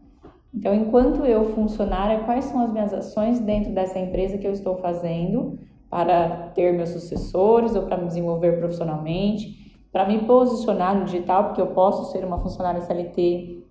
Então, 0.55 0.75
enquanto 0.75 1.25
eu 1.25 1.47
funcionária, 1.55 2.25
quais 2.25 2.45
são 2.45 2.61
as 2.61 2.73
minhas 2.73 2.95
ações 2.95 3.41
dentro 3.41 3.73
dessa 3.73 3.99
empresa 3.99 4.39
que 4.39 4.47
eu 4.47 4.53
estou 4.53 4.77
fazendo 4.77 5.59
para 5.91 6.51
ter 6.55 6.73
meus 6.73 6.91
sucessores 6.91 7.75
ou 7.75 7.83
para 7.83 7.97
me 7.97 8.07
desenvolver 8.07 8.59
profissionalmente, 8.59 9.65
para 9.93 10.07
me 10.07 10.21
posicionar 10.21 10.97
no 10.97 11.05
digital, 11.05 11.45
porque 11.45 11.61
eu 11.61 11.69
posso 11.69 12.11
ser 12.11 12.25
uma 12.25 12.39
funcionária 12.39 12.81
CLT 12.81 13.63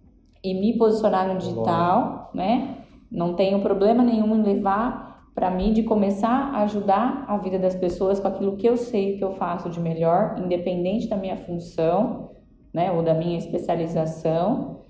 e 0.44 0.54
me 0.54 0.78
posicionar 0.78 1.28
no 1.28 1.38
digital, 1.38 2.30
né? 2.34 2.78
Não 3.12 3.36
tenho 3.36 3.62
problema 3.62 4.04
nenhum 4.04 4.36
em 4.36 4.42
levar 4.42 5.14
para 5.36 5.50
mim 5.50 5.74
de 5.74 5.84
começar 5.84 6.52
a 6.54 6.64
ajudar 6.64 7.26
a 7.28 7.38
vida 7.38 7.58
das 7.58 7.76
pessoas 7.76 8.20
com 8.20 8.28
aquilo 8.28 8.56
que 8.56 8.68
eu 8.68 8.78
sei 8.78 9.18
que 9.18 9.24
eu 9.24 9.34
faço 9.34 9.70
de 9.70 9.80
melhor, 9.80 10.36
independente 10.38 11.08
da 11.08 11.18
minha 11.18 11.38
função, 11.38 12.30
né, 12.74 12.92
ou 12.92 13.02
da 13.02 13.14
minha 13.14 13.38
especialização. 13.38 14.83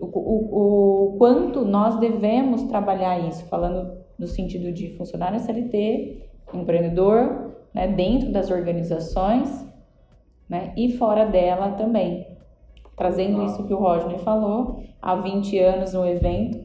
O, 0.00 0.06
o, 0.06 1.14
o 1.14 1.18
quanto 1.18 1.64
nós 1.64 1.98
devemos 1.98 2.62
trabalhar 2.64 3.18
isso, 3.28 3.44
falando 3.46 3.92
no 4.18 4.26
sentido 4.26 4.72
de 4.72 4.96
funcionário 4.96 5.36
SLT, 5.36 6.22
empreendedor, 6.54 7.52
né, 7.74 7.86
dentro 7.88 8.32
das 8.32 8.50
organizações, 8.50 9.66
né, 10.48 10.72
e 10.76 10.92
fora 10.92 11.26
dela 11.26 11.72
também. 11.72 12.26
Trazendo 12.96 13.44
isso 13.44 13.66
que 13.66 13.72
o 13.72 13.78
Rodney 13.78 14.18
falou, 14.18 14.82
há 15.00 15.14
20 15.14 15.58
anos 15.58 15.92
no 15.94 16.06
evento, 16.06 16.64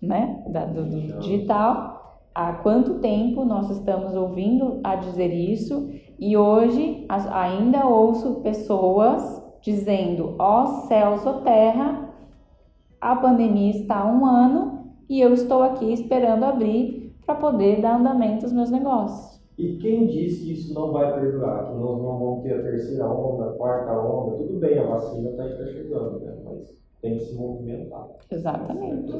né, 0.00 0.42
da, 0.48 0.64
do, 0.64 0.84
do 0.84 1.18
digital, 1.18 2.20
há 2.34 2.52
quanto 2.52 3.00
tempo 3.00 3.44
nós 3.44 3.68
estamos 3.70 4.14
ouvindo 4.14 4.80
a 4.84 4.94
dizer 4.94 5.32
isso? 5.32 5.90
E 6.18 6.36
hoje 6.36 7.04
ainda 7.08 7.86
ouço 7.86 8.40
pessoas 8.42 9.42
dizendo: 9.60 10.36
ó 10.38 10.62
oh, 10.62 10.66
céus, 10.86 11.26
ó 11.26 11.30
oh, 11.30 11.40
terra, 11.40 12.07
a 13.00 13.16
pandemia 13.16 13.70
está 13.70 14.00
há 14.00 14.12
um 14.12 14.26
ano 14.26 14.92
e 15.08 15.20
eu 15.20 15.32
estou 15.32 15.62
aqui 15.62 15.92
esperando 15.92 16.44
abrir 16.44 17.14
para 17.24 17.34
poder 17.36 17.80
dar 17.80 17.98
andamento 17.98 18.44
aos 18.44 18.52
meus 18.52 18.70
negócios. 18.70 19.38
E 19.56 19.76
quem 19.78 20.06
diz 20.06 20.40
que 20.40 20.52
isso 20.52 20.72
não 20.72 20.92
vai 20.92 21.12
perdurar, 21.18 21.66
que 21.66 21.74
nós 21.74 21.98
não 22.00 22.18
vamos 22.18 22.42
ter 22.42 22.54
a 22.54 22.62
terceira 22.62 23.10
onda, 23.10 23.50
a 23.50 23.52
quarta 23.54 23.92
onda? 23.92 24.36
Tudo 24.36 24.58
bem, 24.60 24.78
a 24.78 24.86
vacina 24.86 25.30
está 25.30 25.48
tá 25.48 25.66
chegando, 25.66 26.20
né? 26.20 26.36
mas 26.44 26.78
tem 27.02 27.18
que 27.18 27.24
se 27.24 27.34
movimentar. 27.34 28.08
Exatamente. 28.30 29.12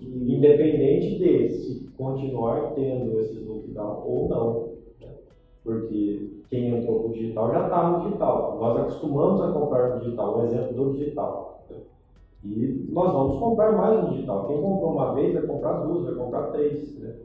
independente 0.00 1.18
de 1.18 1.48
se 1.50 1.88
continuar 1.96 2.72
tendo 2.74 3.20
esses 3.20 3.46
lockdown 3.46 4.02
ou 4.06 4.28
não. 4.28 4.68
Né? 5.00 5.14
Porque 5.62 6.30
quem 6.48 6.76
entrou 6.76 7.08
no 7.08 7.14
digital 7.14 7.52
já 7.52 7.64
está 7.64 7.90
no 7.90 8.04
digital. 8.04 8.58
Nós 8.60 8.80
acostumamos 8.80 9.40
a 9.40 9.52
comprar 9.52 9.94
no 9.94 10.00
digital, 10.00 10.38
o 10.38 10.44
exemplo 10.44 10.74
do 10.74 10.92
digital. 10.94 11.64
E 12.44 12.88
nós 12.90 13.12
vamos 13.12 13.38
comprar 13.38 13.72
mais 13.72 14.02
no 14.02 14.10
digital. 14.10 14.46
Quem 14.46 14.62
comprou 14.62 14.92
uma 14.92 15.14
vez 15.14 15.34
vai 15.34 15.42
comprar 15.42 15.84
duas, 15.84 16.04
vai 16.04 16.14
comprar 16.14 16.50
três. 16.52 16.98
Né? 16.98 17.16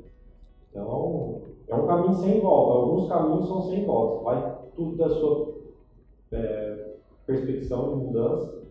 Então, 0.69 1.41
é 1.67 1.75
um 1.75 1.87
caminho 1.87 2.13
sem 2.15 2.41
volta. 2.41 2.79
Alguns 2.79 3.07
caminhos 3.07 3.47
são 3.47 3.61
sem 3.61 3.85
volta. 3.85 4.23
Vai 4.23 4.57
tudo 4.75 4.97
da 4.97 5.09
sua 5.09 5.55
é, 6.31 6.95
perspectiva 7.25 7.89
de 7.89 7.95
mudança, 7.95 8.61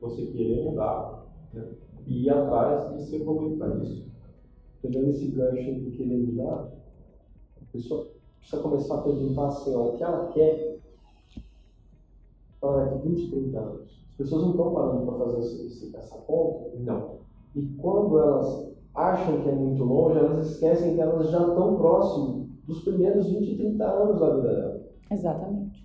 você 0.00 0.26
querer 0.26 0.64
mudar 0.64 1.26
né? 1.52 1.66
e 2.06 2.24
ir 2.24 2.30
atrás 2.30 2.94
de 2.94 3.02
se 3.02 3.16
evoluir 3.16 3.58
para 3.58 3.76
isso. 3.82 4.04
Pegando 4.80 5.10
esse 5.10 5.26
gancho 5.28 5.80
de 5.80 5.90
querer 5.92 6.18
mudar, 6.18 6.72
a 7.60 7.72
pessoa 7.72 8.08
precisa 8.38 8.62
começar 8.62 8.98
a 8.98 9.02
perguntar 9.02 9.46
assim, 9.48 9.74
o 9.74 9.92
que 9.92 10.02
ela 10.04 10.28
quer 10.28 10.78
para 12.60 12.84
daqui 12.84 13.08
20, 13.08 13.30
30 13.30 13.58
anos. 13.58 14.03
As 14.14 14.18
pessoas 14.18 14.42
não 14.42 14.50
estão 14.52 14.72
parando 14.72 15.06
para 15.06 15.24
fazer 15.24 15.40
esse, 15.40 15.96
essa 15.96 16.16
conta. 16.18 16.70
Não. 16.78 17.16
E 17.56 17.66
quando 17.80 18.16
elas 18.16 18.72
acham 18.94 19.42
que 19.42 19.48
é 19.48 19.52
muito 19.52 19.82
longe, 19.82 20.18
elas 20.18 20.46
esquecem 20.50 20.94
que 20.94 21.00
elas 21.00 21.30
já 21.30 21.48
estão 21.48 21.74
próximas 21.74 22.46
dos 22.64 22.84
primeiros 22.84 23.26
20, 23.26 23.56
30 23.56 23.84
anos 23.84 24.20
da 24.20 24.36
vida 24.36 24.54
dela. 24.54 24.82
Exatamente. 25.10 25.84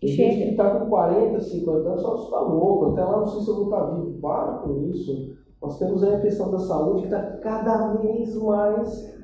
Tem 0.00 0.10
Chega. 0.10 0.32
gente 0.32 0.44
que 0.44 0.50
está 0.50 0.80
com 0.80 0.90
40, 0.90 1.40
50 1.40 1.88
anos, 1.88 2.02
só 2.02 2.16
está 2.16 2.40
louco. 2.40 2.92
Até 2.92 3.04
lá 3.04 3.20
não 3.20 3.26
sei 3.28 3.42
se 3.42 3.48
eu 3.48 3.54
vou 3.54 3.64
estar 3.64 3.84
vivo. 3.92 4.18
Para 4.20 4.58
com 4.58 4.80
isso. 4.90 5.36
Nós 5.62 5.78
temos 5.78 6.02
aí 6.02 6.14
a 6.16 6.20
questão 6.20 6.50
da 6.50 6.58
saúde 6.58 7.02
que 7.02 7.06
está 7.06 7.22
cada 7.38 7.94
vez 7.94 8.34
mais. 8.34 9.14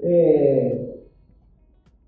É, 0.00 0.81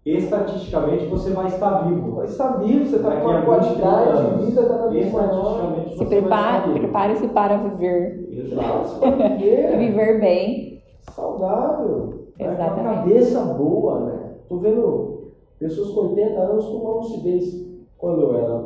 Estatisticamente 0.05 1.07
você 1.07 1.31
vai 1.31 1.47
estar 1.47 1.89
vivo. 1.89 2.13
Vai 2.17 2.27
estar 2.27 2.59
vivo, 2.59 2.85
você 2.87 2.97
está 2.97 3.21
com 3.21 3.29
a 3.31 3.43
qualidade 3.43 4.27
20 4.37 4.39
de 4.39 4.47
vida 4.47 4.67
cada 4.67 4.87
vez 4.89 5.13
maior. 5.13 5.29
Estatisticamente 5.31 5.99
Se 5.99 6.07
prepare, 6.07 6.73
prepare-se 6.79 7.29
para 7.29 7.57
viver. 7.57 8.29
Exato. 8.31 9.07
E 9.07 9.11
Viver 9.39 9.79
viver 9.79 10.21
bem. 10.21 10.83
saudável. 11.11 12.07
né? 12.07 12.15
Com 12.37 12.45
a 12.45 12.53
Exatamente. 12.53 12.85
cabeça 12.97 13.45
boa, 13.45 14.01
né? 14.01 14.31
Tô 14.49 14.59
vendo 14.59 15.33
pessoas 15.59 15.91
com 15.91 16.01
80 16.11 16.39
anos 16.41 16.65
com 16.67 16.77
uma 16.77 16.95
lucidez. 16.97 17.65
Quando 17.97 18.21
eu 18.23 18.37
era 18.37 18.63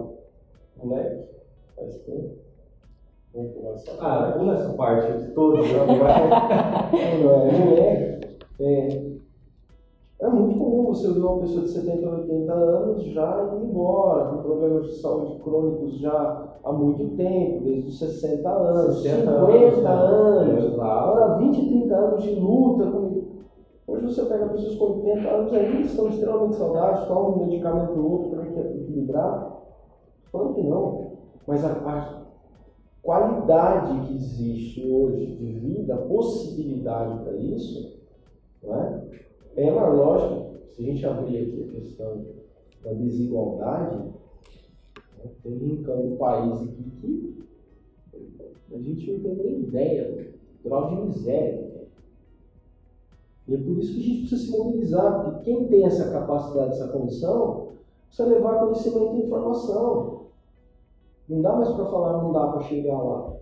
moleque, 0.82 1.24
faz 1.76 1.98
tempo. 1.98 2.30
Vamos 3.32 3.52
pular 3.52 3.74
essa 3.74 3.92
Ah, 4.00 4.32
pula 4.36 4.54
essa 4.54 4.72
parte 4.72 5.30
toda. 5.34 5.62
né? 5.62 5.68
Quando 6.90 7.22
eu 7.22 7.30
era 7.30 7.58
moleque, 7.58 8.26
é, 8.60 9.02
é 10.20 10.28
muito 10.28 10.58
comum 10.58 10.86
você 10.86 11.12
ver 11.12 11.20
uma 11.20 11.38
pessoa 11.38 11.62
de 11.62 11.70
70, 11.70 12.08
80 12.08 12.52
anos 12.52 13.02
já 13.04 13.54
indo 13.54 13.66
embora, 13.66 14.24
com 14.26 14.42
problemas 14.42 14.86
de 14.86 14.94
saúde 14.96 15.40
crônicos 15.42 15.98
já 15.98 16.58
há 16.64 16.72
muito 16.72 17.16
tempo, 17.16 17.62
desde 17.62 17.88
os 17.88 17.98
60 18.00 18.48
anos, 18.48 19.02
60 19.02 19.20
50 19.20 19.30
anos, 19.30 19.84
anos, 19.84 20.48
né? 20.48 20.66
Exato. 20.66 20.82
agora 20.82 21.38
20, 21.38 21.68
30 21.68 21.96
anos 21.96 22.22
de 22.24 22.34
luta. 22.34 22.90
Com... 22.90 23.28
Hoje 23.86 24.06
você 24.06 24.24
pega 24.24 24.48
pessoas 24.48 24.74
com 24.74 24.84
80 24.86 25.28
anos 25.28 25.52
ainda 25.52 25.80
estão 25.80 26.08
extremamente 26.08 26.56
saudáveis, 26.56 27.06
tomam 27.06 27.32
um 27.34 27.46
medicamento 27.46 27.92
ou 27.92 28.10
outro 28.10 28.30
para 28.30 28.44
equilibrar. 28.44 29.56
Falando 30.32 30.54
que 30.54 30.62
não, 30.62 31.12
mas 31.46 31.64
a, 31.64 31.70
a 31.70 32.22
qualidade 33.02 34.00
que 34.00 34.16
existe 34.16 34.90
hoje 34.90 35.26
de 35.26 35.52
vida, 35.52 35.94
a 35.94 35.98
possibilidade 35.98 37.22
para 37.22 37.36
isso, 37.36 37.98
não 38.62 38.74
é? 38.74 39.27
Ela, 39.58 39.88
lógico, 39.88 40.54
se 40.70 40.82
a 40.82 40.84
gente 40.84 41.04
abrir 41.04 41.38
aqui 41.38 41.68
a 41.68 41.80
questão 41.80 42.24
da 42.84 42.92
desigualdade, 42.92 43.96
né, 43.96 45.30
tem 45.42 45.84
o 45.84 46.16
país 46.16 46.62
aqui 46.62 46.92
que 47.00 47.44
a 48.72 48.78
gente 48.78 49.10
não 49.10 49.20
tem 49.20 49.34
nem 49.34 49.60
ideia 49.62 50.32
do 50.62 50.68
grau 50.68 50.88
de 50.88 51.08
miséria 51.08 51.58
que 51.58 51.70
tem. 51.72 51.88
E 53.48 53.54
é 53.54 53.58
por 53.58 53.78
isso 53.78 53.94
que 53.94 53.98
a 53.98 54.02
gente 54.02 54.20
precisa 54.28 54.42
se 54.44 54.56
mobilizar, 54.56 55.24
porque 55.24 55.50
quem 55.50 55.66
tem 55.66 55.84
essa 55.84 56.12
capacidade, 56.12 56.74
essa 56.74 56.92
condição, 56.92 57.70
precisa 58.06 58.28
levar 58.28 58.60
conhecimento 58.60 59.16
e 59.16 59.26
informação. 59.26 60.26
Não 61.28 61.42
dá 61.42 61.56
mais 61.56 61.70
para 61.70 61.86
falar, 61.86 62.22
não 62.22 62.32
dá 62.32 62.46
para 62.46 62.60
chegar 62.60 62.96
lá. 62.96 63.36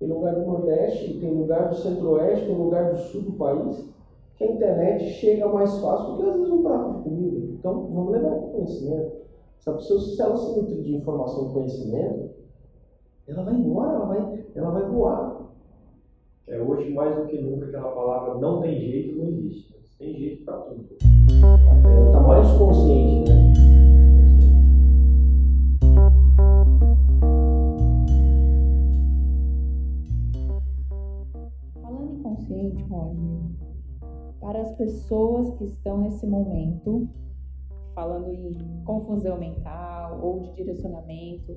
Tem 0.00 0.08
lugar 0.08 0.34
do 0.34 0.44
Nordeste, 0.44 1.20
tem 1.20 1.32
lugar 1.32 1.68
do 1.68 1.76
Centro-Oeste, 1.76 2.46
tem 2.46 2.58
lugar 2.58 2.92
do 2.92 2.98
Sul 2.98 3.22
do 3.22 3.32
país, 3.34 3.95
que 4.36 4.44
a 4.44 4.52
internet 4.52 5.04
chega 5.14 5.48
mais 5.48 5.78
fácil 5.78 6.12
do 6.12 6.16
que 6.16 6.28
às 6.28 6.36
vezes 6.36 6.50
um 6.50 6.62
prato 6.62 6.96
de 6.98 7.02
comida. 7.04 7.46
Então, 7.58 7.86
vamos 7.92 8.12
levar 8.12 8.30
com 8.30 8.52
conhecimento. 8.52 9.12
Se 9.58 9.70
a 9.70 9.72
pessoa, 9.72 10.00
se 10.00 10.20
ela 10.20 10.36
se 10.36 10.60
nutrir 10.60 10.82
de 10.82 10.94
informação 10.96 11.48
e 11.48 11.52
conhecimento, 11.52 12.30
ela 13.26 13.42
vai 13.42 13.54
embora, 13.54 13.94
ela 13.94 14.06
vai, 14.06 14.44
ela 14.54 14.70
vai 14.70 14.88
voar. 14.90 15.46
É 16.46 16.60
hoje 16.60 16.92
mais 16.92 17.16
do 17.16 17.26
que 17.26 17.40
nunca 17.40 17.66
aquela 17.66 17.90
palavra 17.90 18.34
não 18.34 18.60
tem 18.60 18.78
jeito, 18.78 19.18
não 19.18 19.26
existe. 19.26 19.74
Tem 19.98 20.14
jeito 20.14 20.44
para 20.44 20.58
tudo. 20.58 20.86
Ela 21.84 22.06
está 22.06 22.20
mais 22.20 22.58
consciente, 22.58 23.30
né? 23.30 23.52
Falando 31.82 32.12
em 32.12 32.22
consciente, 32.22 32.82
Rodney, 32.84 33.65
para 34.46 34.62
as 34.62 34.70
pessoas 34.76 35.58
que 35.58 35.64
estão 35.64 35.98
nesse 35.98 36.24
momento, 36.24 37.08
falando 37.96 38.32
em 38.32 38.80
confusão 38.84 39.36
mental 39.40 40.20
ou 40.22 40.38
de 40.38 40.54
direcionamento, 40.54 41.56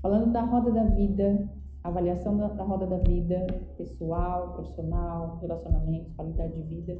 falando 0.00 0.32
da 0.32 0.40
roda 0.40 0.70
da 0.70 0.84
vida, 0.84 1.46
avaliação 1.84 2.38
da, 2.38 2.48
da 2.48 2.64
roda 2.64 2.86
da 2.86 2.96
vida, 2.96 3.46
pessoal, 3.76 4.54
profissional, 4.54 5.36
relacionamentos, 5.42 6.14
qualidade 6.14 6.54
de 6.54 6.62
vida, 6.62 6.98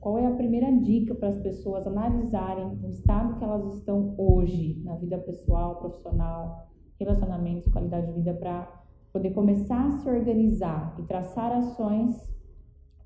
qual 0.00 0.18
é 0.18 0.26
a 0.26 0.36
primeira 0.36 0.70
dica 0.70 1.14
para 1.14 1.30
as 1.30 1.38
pessoas 1.38 1.86
analisarem 1.86 2.78
o 2.82 2.90
estado 2.90 3.38
que 3.38 3.44
elas 3.44 3.76
estão 3.76 4.14
hoje 4.18 4.82
na 4.84 4.96
vida 4.96 5.16
pessoal, 5.16 5.76
profissional, 5.76 6.68
relacionamentos, 7.00 7.72
qualidade 7.72 8.08
de 8.08 8.12
vida 8.12 8.34
para 8.34 8.70
poder 9.14 9.30
começar 9.30 9.86
a 9.86 9.92
se 9.92 10.10
organizar 10.10 10.94
e 10.98 11.04
traçar 11.04 11.52
ações 11.52 12.34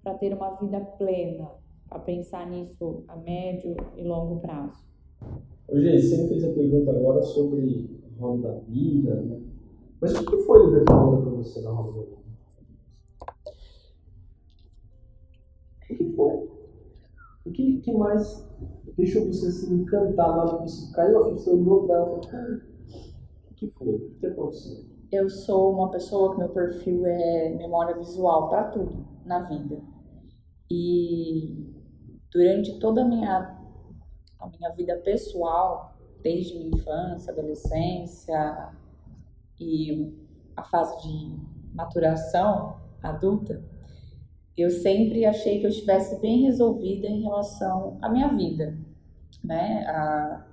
para 0.02 0.14
ter 0.14 0.34
uma 0.34 0.56
vida 0.56 0.80
plena, 0.80 1.48
para 1.88 1.98
pensar 2.00 2.48
nisso 2.48 3.02
a 3.08 3.16
médio 3.16 3.76
e 3.96 4.02
longo 4.02 4.40
prazo. 4.40 4.84
Gê, 5.72 6.00
você 6.00 6.22
me 6.22 6.28
fez 6.28 6.44
a 6.44 6.52
pergunta 6.52 6.90
agora 6.90 7.22
sobre 7.22 8.00
a 8.18 8.20
roda 8.20 8.48
da 8.48 8.58
vida, 8.60 9.14
né? 9.14 9.40
Mas 10.00 10.14
o 10.14 10.24
que 10.24 10.36
foi 10.38 10.66
libertador 10.66 11.22
para 11.22 11.30
você 11.30 11.60
na 11.60 11.70
roda 11.70 12.00
da 12.00 12.06
vida? 12.06 12.18
O 15.90 15.96
que 15.96 16.04
foi? 16.14 16.48
O 17.44 17.50
que, 17.50 17.80
que 17.80 17.92
mais 17.92 18.46
deixou 18.96 19.26
você 19.26 19.50
se 19.50 19.72
encantar 19.72 20.28
na 20.28 20.44
hora 20.44 20.58
que 20.58 20.70
você 20.70 20.92
caiu 20.92 21.18
a 21.18 21.24
ficha, 21.24 21.44
você 21.44 21.50
olhou 21.50 21.86
para 21.86 21.96
ela 21.96 22.04
e 22.04 22.08
falou, 22.08 22.28
"Cara, 22.28 22.62
o 23.50 23.54
que 23.54 23.66
foi? 23.68 23.94
O 23.94 24.10
que 24.20 24.26
aconteceu? 24.26 24.84
Eu 25.10 25.30
sou 25.30 25.72
uma 25.72 25.90
pessoa 25.90 26.32
que 26.32 26.38
meu 26.38 26.50
perfil 26.50 27.06
é 27.06 27.54
memória 27.56 27.96
visual 27.96 28.50
para 28.50 28.64
tudo 28.64 29.06
na 29.24 29.42
vida. 29.48 29.80
E 30.70 31.77
durante 32.30 32.78
toda 32.78 33.02
a 33.02 33.04
minha, 33.04 33.56
a 34.38 34.46
minha 34.48 34.70
vida 34.70 34.96
pessoal, 34.98 35.96
desde 36.22 36.58
minha 36.58 36.76
infância, 36.76 37.32
adolescência 37.32 38.70
e 39.58 40.12
a 40.56 40.62
fase 40.62 41.00
de 41.02 41.36
maturação 41.74 42.80
adulta, 43.02 43.62
eu 44.56 44.70
sempre 44.70 45.24
achei 45.24 45.60
que 45.60 45.66
eu 45.66 45.70
estivesse 45.70 46.20
bem 46.20 46.42
resolvida 46.42 47.06
em 47.06 47.22
relação 47.22 47.96
à 48.02 48.08
minha 48.08 48.28
vida, 48.28 48.76
né? 49.44 49.84
A, 49.86 50.44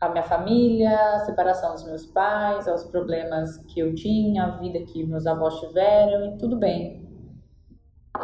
a 0.00 0.08
minha 0.08 0.22
família, 0.22 1.16
a 1.16 1.20
separação 1.20 1.74
dos 1.74 1.84
meus 1.84 2.06
pais, 2.06 2.66
aos 2.66 2.84
problemas 2.84 3.58
que 3.58 3.80
eu 3.80 3.94
tinha, 3.94 4.44
a 4.44 4.56
vida 4.56 4.80
que 4.80 5.04
meus 5.04 5.26
avós 5.26 5.60
tiveram 5.60 6.34
e 6.34 6.38
tudo 6.38 6.56
bem. 6.56 7.01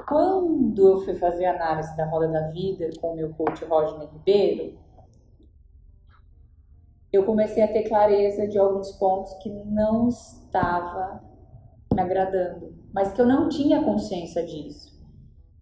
Quando 0.06 0.88
eu 0.88 1.00
fui 1.00 1.14
fazer 1.14 1.46
a 1.46 1.54
análise 1.54 1.96
da 1.96 2.06
roda 2.06 2.28
da 2.28 2.48
vida 2.48 2.88
com 3.00 3.12
o 3.12 3.16
meu 3.16 3.32
coach 3.34 3.64
Rodney 3.64 4.06
Ribeiro, 4.06 4.78
eu 7.12 7.24
comecei 7.24 7.62
a 7.62 7.72
ter 7.72 7.88
clareza 7.88 8.46
de 8.46 8.58
alguns 8.58 8.92
pontos 8.92 9.32
que 9.34 9.50
não 9.50 10.08
estava 10.08 11.22
me 11.92 12.00
agradando, 12.00 12.74
mas 12.92 13.12
que 13.12 13.20
eu 13.20 13.26
não 13.26 13.48
tinha 13.48 13.82
consciência 13.82 14.44
disso. 14.44 14.98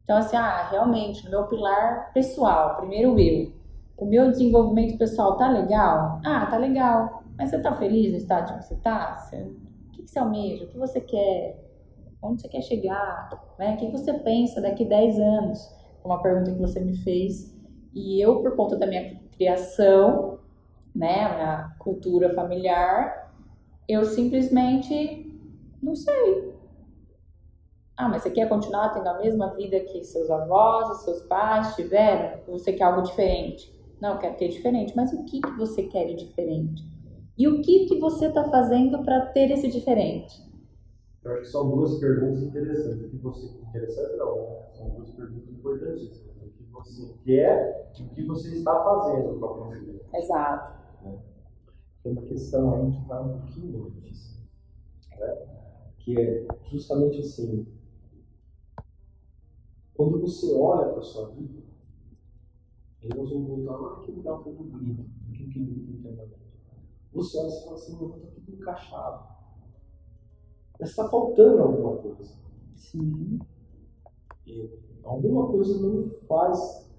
Então, 0.02 0.18
assim, 0.18 0.36
ah, 0.36 0.68
realmente, 0.70 1.24
no 1.24 1.30
meu 1.30 1.46
pilar 1.46 2.12
pessoal, 2.12 2.76
primeiro 2.76 3.18
eu, 3.18 3.52
o 3.96 4.04
meu 4.04 4.30
desenvolvimento 4.30 4.98
pessoal 4.98 5.36
tá 5.36 5.48
legal? 5.48 6.20
Ah, 6.24 6.46
tá 6.46 6.58
legal. 6.58 7.24
Mas 7.36 7.50
você 7.50 7.60
tá 7.60 7.74
feliz 7.74 8.10
no 8.12 8.18
estado 8.18 8.58
que 8.58 8.64
você 8.64 8.76
tá? 8.76 9.16
Você, 9.16 9.36
o 9.36 9.90
que, 9.92 10.02
que 10.02 10.10
você 10.10 10.18
almeja? 10.18 10.64
O 10.64 10.68
que 10.68 10.78
você 10.78 11.00
quer? 11.00 11.65
Onde 12.22 12.42
você 12.42 12.48
quer 12.48 12.62
chegar? 12.62 13.30
Né? 13.58 13.74
O 13.74 13.76
que 13.76 13.90
você 13.90 14.12
pensa 14.14 14.60
daqui 14.60 14.84
10 14.84 15.18
anos? 15.18 15.70
Uma 16.04 16.22
pergunta 16.22 16.52
que 16.52 16.58
você 16.58 16.80
me 16.80 16.96
fez. 16.98 17.54
E 17.94 18.20
eu, 18.20 18.42
por 18.42 18.56
conta 18.56 18.76
da 18.76 18.86
minha 18.86 19.16
criação, 19.36 20.38
né, 20.94 21.24
a 21.24 21.34
minha 21.34 21.76
cultura 21.78 22.34
familiar, 22.34 23.32
eu 23.88 24.04
simplesmente 24.04 25.26
não 25.82 25.94
sei. 25.94 26.54
Ah, 27.96 28.08
mas 28.08 28.22
você 28.22 28.30
quer 28.30 28.48
continuar 28.48 28.90
tendo 28.90 29.08
a 29.08 29.18
mesma 29.18 29.54
vida 29.54 29.80
que 29.80 30.04
seus 30.04 30.30
avós 30.30 31.02
seus 31.02 31.22
pais 31.22 31.74
tiveram? 31.74 32.40
Ou 32.46 32.58
você 32.58 32.72
quer 32.72 32.84
algo 32.84 33.02
diferente? 33.02 33.74
Não, 34.00 34.14
eu 34.14 34.18
quero 34.18 34.36
ter 34.36 34.48
diferente. 34.48 34.94
Mas 34.94 35.12
o 35.12 35.24
que, 35.24 35.40
que 35.40 35.50
você 35.52 35.84
quer 35.84 36.06
de 36.06 36.26
diferente? 36.26 36.84
E 37.38 37.48
o 37.48 37.62
que, 37.62 37.86
que 37.86 37.98
você 37.98 38.26
está 38.26 38.44
fazendo 38.44 39.02
para 39.02 39.26
ter 39.26 39.50
esse 39.50 39.68
diferente? 39.68 40.45
Eu 41.26 41.32
acho 41.32 41.40
que 41.40 41.48
são 41.48 41.68
duas 41.68 41.98
perguntas 41.98 42.40
interessantes. 42.40 43.02
O 43.04 43.08
que 43.08 43.16
você 43.16 43.46
interessante 43.46 44.16
não, 44.16 44.36
né? 44.36 44.70
São 44.74 44.90
duas 44.90 45.10
perguntas 45.10 45.48
importantíssimas. 45.50 46.36
O 46.40 46.50
que 46.50 46.62
você 46.70 47.14
quer 47.24 47.92
e 47.98 48.02
o 48.04 48.08
que 48.10 48.24
você 48.24 48.54
está 48.56 48.84
fazendo 48.84 49.36
para 49.40 49.48
conseguir. 49.48 50.00
Exato. 50.14 51.04
Né? 51.04 51.18
Tem 52.04 52.12
uma 52.12 52.22
questão 52.22 52.74
aí 52.76 52.92
que 52.92 53.08
vai 53.08 53.24
um 53.24 53.40
pouquinho 53.40 53.86
antes, 53.86 54.40
né? 55.18 55.46
que 55.98 56.16
é 56.16 56.46
justamente 56.70 57.18
assim, 57.18 57.66
quando 59.94 60.20
você 60.20 60.54
olha 60.54 60.90
para 60.90 61.00
a 61.00 61.02
sua 61.02 61.30
vida, 61.30 61.60
aí 63.02 63.08
nós 63.16 63.28
vamos 63.28 63.48
voltar 63.48 63.76
lá 63.76 63.96
naquele 63.96 64.18
lugar 64.18 64.44
do 64.44 64.52
grito, 64.52 65.04
aquilo 65.28 65.50
que 65.50 65.64
grita 65.64 65.90
internamente. 65.90 66.46
Você 67.12 67.36
olha 67.38 67.48
e 67.48 67.64
fala 67.64 67.74
assim, 67.74 67.92
está 67.94 68.16
tudo 68.36 68.52
encaixado. 68.52 69.35
Mas 70.78 70.90
está 70.90 71.08
faltando 71.08 71.62
alguma 71.62 71.96
coisa. 71.96 72.34
Sim. 72.74 73.38
E 74.46 74.70
alguma 75.02 75.48
coisa 75.48 75.80
não 75.80 75.94
me 75.94 76.08
faz, 76.28 76.90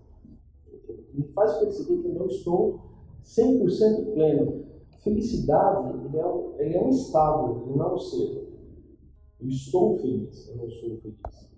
me 1.14 1.24
faz 1.34 1.58
perceber 1.58 2.02
que 2.02 2.08
eu 2.08 2.14
não 2.16 2.28
estou 2.28 2.80
100% 3.24 4.14
pleno. 4.14 4.66
Felicidade, 5.04 6.06
ele 6.06 6.18
é, 6.18 6.26
um, 6.26 6.54
ele 6.58 6.76
é 6.76 6.84
um 6.84 6.90
estado, 6.90 7.62
ele 7.62 7.78
não 7.78 7.86
é 7.86 7.94
um 7.94 7.98
ser. 7.98 8.48
Eu 9.40 9.48
estou 9.48 9.98
feliz, 9.98 10.50
eu 10.50 10.58
não 10.58 10.70
sou 10.70 10.98
feliz. 10.98 11.50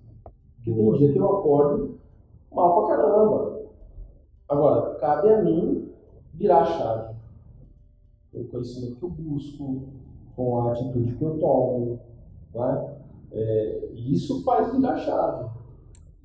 Porque 0.56 0.74
tem 0.74 0.94
dia 0.94 1.14
que 1.14 1.20
eu 1.20 1.38
acordo 1.38 2.00
mal 2.52 2.86
pra 2.86 2.98
caramba. 2.98 3.70
Agora, 4.48 4.96
cabe 4.96 5.30
a 5.30 5.42
mim 5.42 5.90
virar 6.34 6.62
a 6.62 6.66
chave. 6.66 7.16
Com 8.32 8.42
o 8.42 8.48
conhecimento 8.48 8.98
que 8.98 9.04
eu 9.04 9.10
busco, 9.10 9.84
com 10.36 10.62
a 10.62 10.72
atitude 10.72 11.16
que 11.16 11.24
eu 11.24 11.40
tomo. 11.40 12.00
Né? 12.54 12.98
É, 13.32 13.90
e 13.94 14.14
isso 14.14 14.44
faz 14.44 14.72
virar 14.72 14.98
chave. 14.98 15.50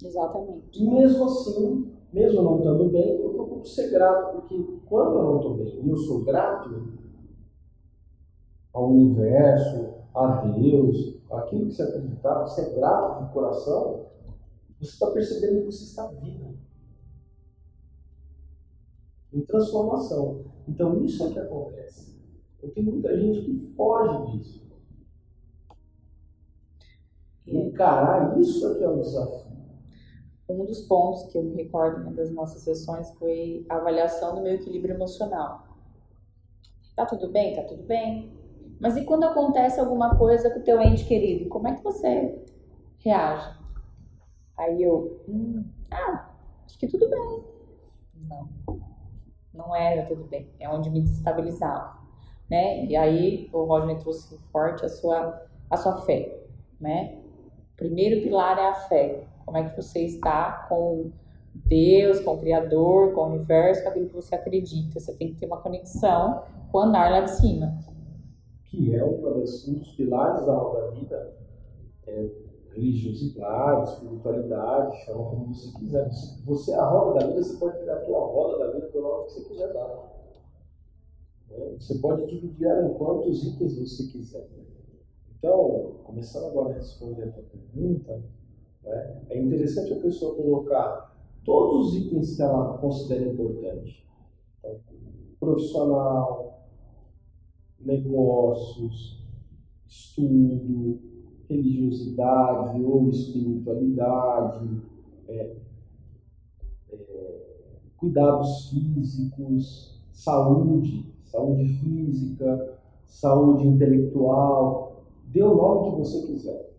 Exatamente. 0.03 0.83
E 0.83 0.91
mesmo 0.91 1.25
assim, 1.25 1.93
mesmo 2.13 2.43
não 2.43 2.59
estando 2.59 2.89
bem, 2.91 3.21
eu 3.21 3.31
procuro 3.31 3.65
ser 3.65 3.91
grato, 3.91 4.41
porque 4.41 4.63
quando 4.87 5.17
eu 5.17 5.23
não 5.25 5.37
estou 5.37 5.55
bem 5.55 5.85
e 5.85 5.89
eu 5.89 5.97
sou 5.97 6.25
grato 6.25 6.95
ao 8.73 8.91
universo, 8.91 9.95
a 10.15 10.43
Deus, 10.47 11.17
aquilo 11.31 11.67
que 11.67 11.75
você 11.75 11.83
acreditar, 11.83 12.43
você 12.43 12.61
é 12.61 12.75
grato 12.75 13.25
de 13.25 13.33
coração, 13.33 14.07
você 14.79 14.91
está 14.91 15.11
percebendo 15.11 15.61
que 15.61 15.73
você 15.73 15.85
está 15.85 16.07
vivo. 16.07 16.55
Em 19.33 19.41
transformação. 19.41 20.45
Então, 20.69 21.03
isso 21.05 21.25
é 21.25 21.31
que 21.31 21.39
acontece. 21.39 22.15
Eu 22.63 22.71
tenho 22.73 22.93
muita 22.93 23.19
gente 23.19 23.45
que 23.45 23.75
foge 23.75 24.39
disso. 24.39 24.64
Encarar 27.47 28.39
isso 28.39 28.67
é 28.73 28.79
que 28.79 28.85
é 28.85 28.93
desafio. 28.97 29.55
Um 30.49 30.65
dos 30.65 30.83
pontos 30.83 31.25
que 31.25 31.39
eu 31.39 31.43
me 31.43 31.55
recordo 31.55 32.03
uma 32.03 32.13
das 32.13 32.31
nossas 32.31 32.63
sessões 32.63 33.11
foi 33.19 33.65
a 33.69 33.77
avaliação 33.77 34.35
do 34.35 34.43
meu 34.43 34.55
equilíbrio 34.55 34.95
emocional. 34.95 35.67
Tá 36.95 37.07
tudo 37.07 37.31
bem? 37.31 37.55
Tá 37.55 37.63
tudo 37.63 37.83
bem. 37.83 38.33
Mas 38.81 38.97
e 38.97 39.05
quando 39.05 39.25
acontece 39.25 39.81
alguma 39.81 40.17
coisa 40.17 40.51
com 40.51 40.61
o 40.61 40.63
teu 40.63 40.81
ente 40.81 41.05
querido? 41.07 41.49
Como 41.49 41.69
é 41.69 41.75
que 41.75 41.83
você 41.83 42.45
reage? 42.99 43.59
Aí 44.57 44.83
eu, 44.83 45.21
hum, 45.29 45.65
ah, 45.91 46.31
acho 46.65 46.79
que 46.79 46.87
tudo 46.87 47.09
bem. 47.09 47.45
Não, 48.15 48.49
não 49.53 49.75
era 49.75 50.07
tudo 50.07 50.25
bem. 50.25 50.51
É 50.61 50.69
onde 50.69 50.91
me 50.91 51.01
desestabilizava, 51.01 51.99
né? 52.51 52.85
E 52.85 52.97
aí 52.97 53.49
o 53.53 53.65
Rodney 53.65 53.99
trouxe 53.99 54.39
forte 54.53 54.85
a 54.85 54.89
sua, 54.89 55.47
a 55.71 55.77
sua 55.77 56.03
fé, 56.03 56.39
né? 56.81 57.24
O 57.75 57.77
primeiro 57.77 58.23
pilar 58.23 58.59
é 58.59 58.69
a 58.69 58.75
fé. 58.75 59.25
Como 59.45 59.59
é 59.59 59.69
que 59.69 59.77
você 59.77 60.01
está 60.01 60.67
com 60.69 61.11
Deus, 61.55 62.21
com 62.21 62.35
o 62.35 62.39
Criador, 62.39 63.13
com 63.13 63.23
o 63.23 63.27
universo, 63.27 63.83
com 63.83 63.89
aquilo 63.91 64.09
que 64.09 64.15
você 64.15 64.35
acredita. 64.35 64.99
Você 64.99 65.15
tem 65.15 65.33
que 65.33 65.41
ter 65.41 65.47
uma 65.47 65.61
conexão 65.61 66.43
com 66.73 66.79
o 66.79 66.81
andar 66.83 67.11
lá 67.11 67.21
de 67.21 67.31
cima. 67.31 67.79
Que 68.65 68.95
é 68.95 69.05
um 69.05 69.21
dos 69.21 69.95
pilares 69.97 70.45
da 70.47 70.53
roda 70.53 70.91
vida, 70.91 71.37
é 72.07 72.29
religiosidade, 72.75 73.91
espiritualidade, 73.91 75.05
chama 75.05 75.31
como 75.31 75.55
você 75.55 75.79
quiser. 75.79 76.11
Você, 76.45 76.73
a 76.75 76.85
roda 76.85 77.21
da 77.21 77.27
vida, 77.29 77.43
você 77.43 77.57
pode 77.57 77.79
criar 77.79 77.95
a 77.95 78.01
tua 78.01 78.19
roda 78.19 78.59
da 78.59 78.73
vida 78.73 78.89
do 78.89 79.01
nome 79.01 79.27
que 79.27 79.33
você 79.33 79.45
quiser 79.45 79.73
dar. 79.73 79.89
Né? 81.51 81.77
Você 81.79 81.95
pode 81.99 82.27
dividir 82.27 82.67
ela 82.67 82.89
em 82.89 82.95
quantos 82.95 83.45
itens 83.45 83.79
você 83.79 84.11
quiser. 84.11 84.49
Então, 85.39 85.97
começando 86.05 86.47
agora 86.47 86.71
a 86.71 86.79
responder 86.79 87.25
a 87.25 87.33
tua 87.33 87.43
pergunta, 87.43 88.23
né, 88.83 89.23
é 89.31 89.41
interessante 89.41 89.93
a 89.93 90.01
pessoa 90.01 90.37
colocar 90.37 91.15
todos 91.45 91.89
os 91.89 91.97
itens 91.97 92.37
que 92.37 92.43
ela 92.43 92.79
considera 92.79 93.31
importante. 93.31 94.07
Então, 94.59 94.81
profissional, 95.39 96.69
negócios, 97.79 99.23
estudo, 99.87 100.99
religiosidade 101.49 102.83
ou 102.83 103.11
espiritualidade, 103.11 104.81
é, 105.29 105.57
é, 106.91 107.41
cuidados 107.97 108.71
físicos, 108.71 110.03
saúde, 110.13 111.13
saúde 111.25 111.69
física, 111.79 112.79
saúde 113.07 113.67
intelectual, 113.67 114.94
dê 115.35 115.43
o 115.43 115.55
nome 115.55 115.91
que 115.91 115.99
você 115.99 116.27
quiser. 116.27 116.73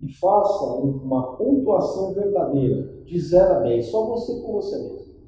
E 0.00 0.12
faça 0.12 0.64
uma 0.64 1.36
pontuação 1.36 2.14
verdadeira, 2.14 3.02
de 3.02 3.20
0 3.20 3.54
a 3.54 3.58
10, 3.60 3.86
só 3.86 4.06
você 4.06 4.40
com 4.40 4.52
você 4.52 4.78
mesmo. 4.78 5.18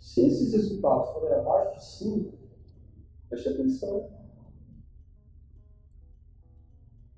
Se 0.00 0.26
esses 0.26 0.54
resultados 0.54 1.10
forem 1.10 1.34
abaixo 1.34 1.78
de 1.78 1.84
5, 1.84 2.32
preste 3.28 3.48
atenção. 3.50 4.08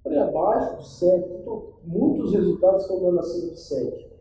Falei 0.02 0.18
abaixo 0.18 0.78
de 0.78 0.88
7, 0.88 1.32
então, 1.34 1.74
muitos 1.84 2.32
resultados 2.32 2.82
estão 2.82 3.00
dando 3.00 3.20
acima 3.20 3.52
de 3.52 3.60
7. 3.60 4.12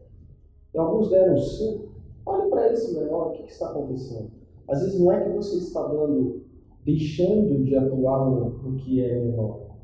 E 0.72 0.78
alguns 0.78 1.10
deram 1.10 1.36
5. 1.36 1.88
Olhe 2.28 2.50
para 2.50 2.72
esse 2.72 2.94
menor, 2.94 3.30
o 3.30 3.32
que, 3.32 3.44
que 3.44 3.52
está 3.52 3.70
acontecendo? 3.72 4.30
Às 4.68 4.82
vezes 4.82 5.00
não 5.00 5.12
é 5.12 5.24
que 5.24 5.36
você 5.36 5.58
está 5.58 5.82
dando, 5.88 6.46
deixando 6.88 7.66
de 7.66 7.76
atuar 7.76 8.30
no, 8.30 8.50
no 8.50 8.78
que 8.78 9.04
é 9.04 9.20
menor. 9.20 9.76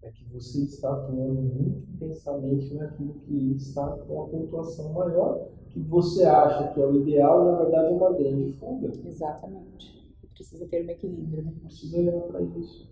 É 0.00 0.10
que 0.12 0.24
você 0.32 0.62
está 0.62 0.92
atuando 0.92 1.42
muito 1.42 1.90
intensamente 1.90 2.72
naquilo 2.74 3.14
que 3.14 3.56
está 3.56 3.88
com 3.88 4.22
a 4.22 4.28
pontuação 4.28 4.92
maior, 4.92 5.48
que 5.68 5.80
você 5.80 6.24
acha 6.24 6.72
que 6.72 6.80
é 6.80 6.86
o 6.86 6.94
ideal, 6.94 7.44
na 7.44 7.58
verdade 7.58 7.88
é 7.88 7.90
uma 7.90 8.12
grande 8.12 8.52
fuga. 8.52 8.92
Exatamente. 9.04 10.06
Precisa 10.32 10.64
ter 10.68 10.86
um 10.86 10.90
equilíbrio, 10.90 11.42
né? 11.42 11.52
Precisa 11.64 11.98
olhar 11.98 12.20
para 12.20 12.40
isso. 12.40 12.88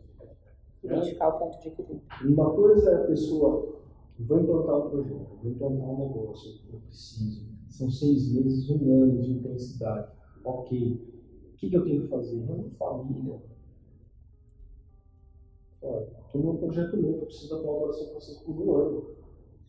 Identificar 0.82 1.28
o 1.28 1.38
ponto 1.38 1.60
de 1.60 1.68
equilíbrio. 1.68 2.02
Uma 2.24 2.50
coisa 2.50 2.90
é 2.90 2.94
a 2.96 3.06
pessoa, 3.06 3.80
vou 4.18 4.40
implantar 4.40 4.86
um 4.86 4.90
projeto, 4.90 5.38
vou 5.40 5.52
implantar 5.52 5.88
um 5.88 5.98
negócio, 6.08 6.60
eu 6.72 6.80
preciso. 6.80 7.46
São 7.68 7.88
seis 7.88 8.32
meses, 8.34 8.68
um 8.70 9.02
ano 9.04 9.22
de 9.22 9.34
intensidade. 9.34 10.10
Ok. 10.44 11.14
O 11.54 11.56
que, 11.56 11.70
que 11.70 11.76
eu 11.76 11.84
tenho 11.84 12.02
que 12.02 12.08
fazer? 12.08 12.44
Família. 12.76 13.40
Olha, 15.80 16.08
estou 16.26 16.42
num 16.42 16.56
projeto 16.56 16.96
novo, 16.96 17.18
eu 17.18 17.26
preciso 17.26 17.56
da 17.56 17.62
colaboração 17.62 18.08
com 18.08 18.14
vocês 18.14 18.38
por 18.38 18.60
um 18.60 18.74
ano. 18.74 19.06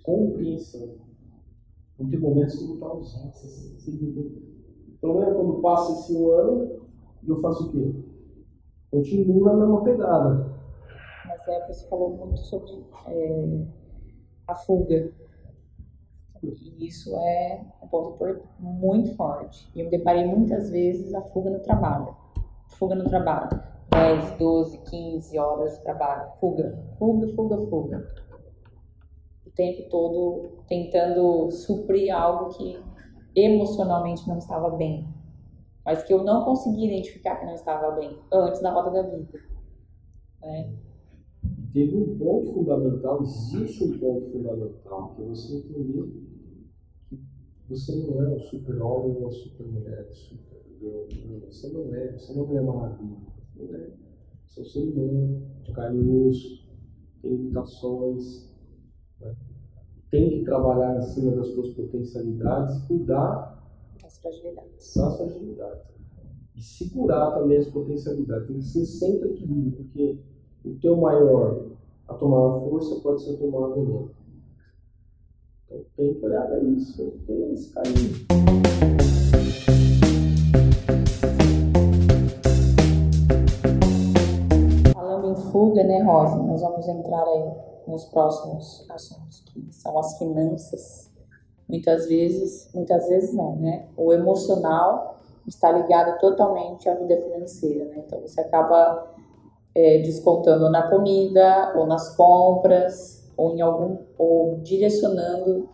Compreensão. 0.02 0.96
Não 2.00 2.10
tem 2.10 2.20
momentos 2.20 2.56
que 2.56 2.64
eu 2.64 2.68
vou 2.68 2.76
estar 2.76 2.88
ausente. 2.88 3.76
Pelo 5.00 5.20
menos 5.20 5.36
quando 5.36 5.62
passa 5.62 5.92
esse 5.94 6.18
um 6.18 6.32
ano, 6.32 6.82
eu 7.28 7.40
faço 7.40 7.68
o 7.68 7.72
quê? 7.72 8.04
Continuo 8.90 9.46
na 9.46 9.54
mesma 9.54 9.84
pegada. 9.84 10.60
Mas 11.28 11.48
é, 11.48 11.68
você 11.68 11.88
falou 11.88 12.18
muito 12.18 12.40
sobre 12.40 12.84
é, 13.08 13.66
a 14.48 14.56
fuga. 14.56 15.14
E 16.54 16.88
isso 16.88 17.16
é 17.18 17.66
um 17.82 17.88
ponto 17.88 18.18
muito 18.60 19.16
forte. 19.16 19.70
E 19.76 19.80
eu 19.80 19.86
me 19.86 19.92
deparei 19.92 20.26
muitas 20.26 20.70
vezes 20.70 21.14
a 21.14 21.22
fuga 21.22 21.50
no 21.50 21.60
trabalho. 21.60 22.16
Fuga 22.78 22.96
no 22.96 23.06
trabalho. 23.06 23.50
10, 23.92 24.38
12, 24.38 24.78
15 24.90 25.40
horas 25.40 25.78
de 25.78 25.84
trabalho. 25.84 26.32
Fuga, 26.40 26.78
fuga, 27.00 27.28
fuga, 27.34 27.58
fuga. 27.68 28.08
tempo 29.56 29.90
todo 29.90 30.64
tentando 30.68 31.50
suprir 31.50 32.14
algo 32.14 32.50
que 32.50 32.78
emocionalmente 33.36 34.28
não 34.28 34.38
estava 34.38 34.70
bem, 34.72 35.08
mas 35.86 36.04
que 36.04 36.14
eu 36.14 36.24
não 36.24 36.44
conseguia 36.44 36.88
identificar 36.88 37.38
que 37.38 37.46
não 37.46 37.54
estava 37.54 37.92
bem 37.92 38.20
antes 38.32 38.62
da 38.62 38.72
roda 38.72 38.92
da 38.92 39.10
vida. 39.10 39.40
Né? 40.42 40.74
Teve 41.74 41.98
um 41.98 42.18
ponto 42.18 42.54
fundamental, 42.54 43.22
existe 43.22 43.84
um 43.84 44.00
ponto 44.00 44.32
fundamental, 44.32 45.14
que 45.16 45.24
você 45.24 45.58
entendeu 45.58 46.10
você 47.68 47.96
não 47.96 48.22
é 48.22 48.30
um 48.30 48.40
super-homem 48.40 49.16
ou 49.16 49.22
uma 49.22 49.32
super-mulher, 49.32 50.08
super 50.14 50.56
você 51.48 51.70
não 51.70 51.94
é, 51.96 52.12
você 52.12 52.34
não 52.34 52.58
é 52.58 52.62
maravilha, 52.62 53.18
você 53.54 53.64
não 53.64 53.76
é. 53.76 53.90
Você 54.46 54.60
é 54.60 54.64
um 54.64 54.66
ser 54.66 54.80
humano, 54.80 55.42
de 55.64 55.72
carne 55.74 56.04
e 56.04 56.28
osso, 56.28 56.70
tem 57.22 57.36
limitações, 57.36 58.54
né? 59.20 59.36
tem 60.12 60.30
que 60.30 60.46
trabalhar 60.46 60.98
em 60.98 61.02
cima 61.02 61.32
das 61.36 61.48
suas 61.48 61.70
potencialidades 61.70 62.78
e 62.78 62.88
cuidar 62.88 63.64
das 64.02 64.18
fragilidades. 64.20 64.96
Das 64.96 65.18
fragilidades. 65.18 65.96
E 66.56 66.62
segurar 66.62 67.32
também 67.32 67.58
as 67.58 67.68
potencialidades. 67.68 68.48
Tem 68.48 68.58
que 68.58 68.64
ser 68.64 68.86
sempre 68.86 69.32
equilíbrio, 69.32 69.72
porque 69.72 70.20
o 70.64 70.76
teu 70.76 70.96
maior, 70.96 71.72
a 72.08 72.14
tua 72.14 72.30
maior 72.30 72.70
força 72.70 73.02
pode 73.02 73.24
ser 73.24 73.34
o 73.34 73.38
teu 73.38 73.52
maior 73.52 73.74
veneno. 73.74 74.12
Tem 75.98 76.14
que 76.14 76.26
olhar 76.26 76.48
para 76.48 76.60
isso, 76.60 77.14
tem 77.28 77.54
esse 77.54 77.70
caminho. 77.74 78.26
fuga, 85.56 85.86
né, 85.86 86.02
Rosa? 86.04 86.36
Nós 86.36 86.62
vamos 86.62 86.86
entrar 86.86 87.24
aí 87.24 87.52
nos 87.88 88.04
próximos 88.06 88.86
assuntos, 88.90 89.42
que 89.46 89.66
são 89.72 89.98
as 89.98 90.18
finanças. 90.18 91.10
Muitas 91.68 92.08
vezes, 92.08 92.70
muitas 92.74 93.08
vezes 93.08 93.34
não, 93.34 93.56
né? 93.56 93.86
O 93.96 94.12
emocional 94.12 95.18
está 95.48 95.72
ligado 95.72 96.20
totalmente 96.20 96.90
à 96.90 96.96
vida 96.96 97.16
financeira, 97.18 97.86
né? 97.86 98.04
Então 98.06 98.20
você 98.20 98.42
acaba 98.42 99.08
é, 99.74 100.00
descontando 100.00 100.70
na 100.70 100.90
comida, 100.90 101.74
ou 101.78 101.86
nas 101.86 102.16
compras, 102.16 103.25
ou 103.38 103.56
em 103.56 103.62
algum, 103.62 103.98
ou 104.18 104.60
direcionando 104.60 105.70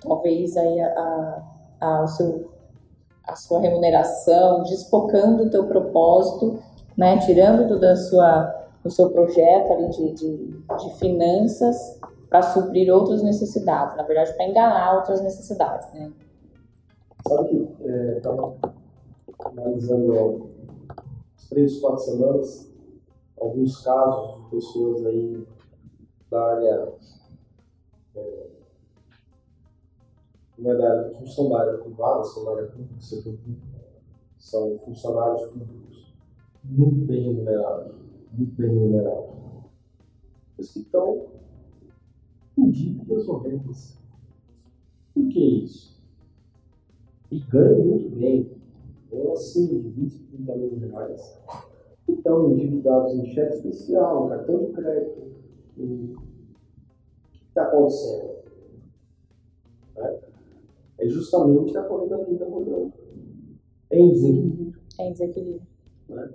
talvez 0.00 0.56
aí 0.56 0.80
a, 0.80 0.88
a, 1.80 2.02
a, 2.02 2.06
seu, 2.06 2.50
a 3.24 3.36
sua 3.36 3.60
remuneração, 3.60 4.62
desfocando 4.64 5.44
o 5.44 5.50
teu 5.50 5.66
propósito, 5.66 6.58
né? 6.96 7.18
Tirando 7.18 7.68
toda 7.68 7.92
a 7.92 7.96
sua 7.96 8.58
no 8.84 8.90
seu 8.90 9.10
projeto 9.10 9.72
ali 9.72 9.88
de, 9.90 10.12
de, 10.12 10.36
de 10.76 10.94
finanças 10.98 12.00
para 12.28 12.42
suprir 12.42 12.92
outras 12.92 13.22
necessidades, 13.22 13.96
na 13.96 14.02
verdade, 14.02 14.32
para 14.34 14.48
enganar 14.48 14.96
outras 14.96 15.22
necessidades, 15.22 15.86
né? 15.92 16.12
Sabe 17.28 17.48
que 17.48 17.82
estava 18.16 18.54
é, 18.64 19.48
analisando 19.48 20.40
há 20.88 20.94
três, 21.48 21.78
quatro 21.78 22.00
semanas 22.00 22.72
alguns 23.40 23.80
casos 23.82 24.44
de 24.44 24.50
pessoas 24.50 25.06
aí 25.06 25.46
da 26.32 26.44
área 26.44 26.92
é, 28.16 28.50
não 30.58 30.72
é 30.72 30.76
da 30.76 30.90
área, 30.90 31.20
não 31.20 31.26
são 31.26 31.50
da 31.50 31.60
área 31.60 31.78
privada, 31.78 32.24
são 32.24 32.44
da 32.44 32.52
área 32.52 32.66
pública, 32.68 32.96
são 34.38 34.78
funcionários 34.78 35.48
públicos 35.50 36.14
muito 36.64 37.06
bem 37.06 37.22
remunerados 37.22 38.02
muito 38.32 38.54
bem 38.56 38.70
remunerados. 38.70 39.30
Os 40.58 40.72
que 40.72 40.80
estão 40.80 41.26
em 42.56 42.70
dívidas 42.70 43.28
horrendas. 43.28 43.98
Por 45.14 45.28
que 45.28 45.40
isso? 45.64 46.00
E 47.30 47.38
ganham 47.40 47.84
muito 47.84 48.10
bem, 48.16 48.50
ganham 49.10 49.32
acima 49.32 49.78
de 49.80 49.88
20, 49.88 50.18
30 50.18 50.56
mil 50.56 50.78
reais. 50.78 51.38
E 52.08 52.12
estão 52.12 52.52
endividados 52.52 53.14
em 53.14 53.26
cheque 53.26 53.56
especial, 53.56 54.28
cartão 54.28 54.64
de 54.64 54.72
crédito. 54.72 55.31
O 55.76 56.16
que 57.30 57.44
está 57.48 57.64
acontecendo? 57.64 58.42
É, 59.96 60.20
é 60.98 61.08
justamente 61.08 61.76
a 61.76 61.82
corrida 61.82 62.18
da 62.18 62.24
vida 62.24 62.44
mudando. 62.46 62.92
É 63.90 63.98
em 63.98 64.12
desequilíbrio. 64.12 64.74
É 64.98 65.08
em 65.08 65.12
desequilíbrio. 65.12 65.66
Né? 66.08 66.30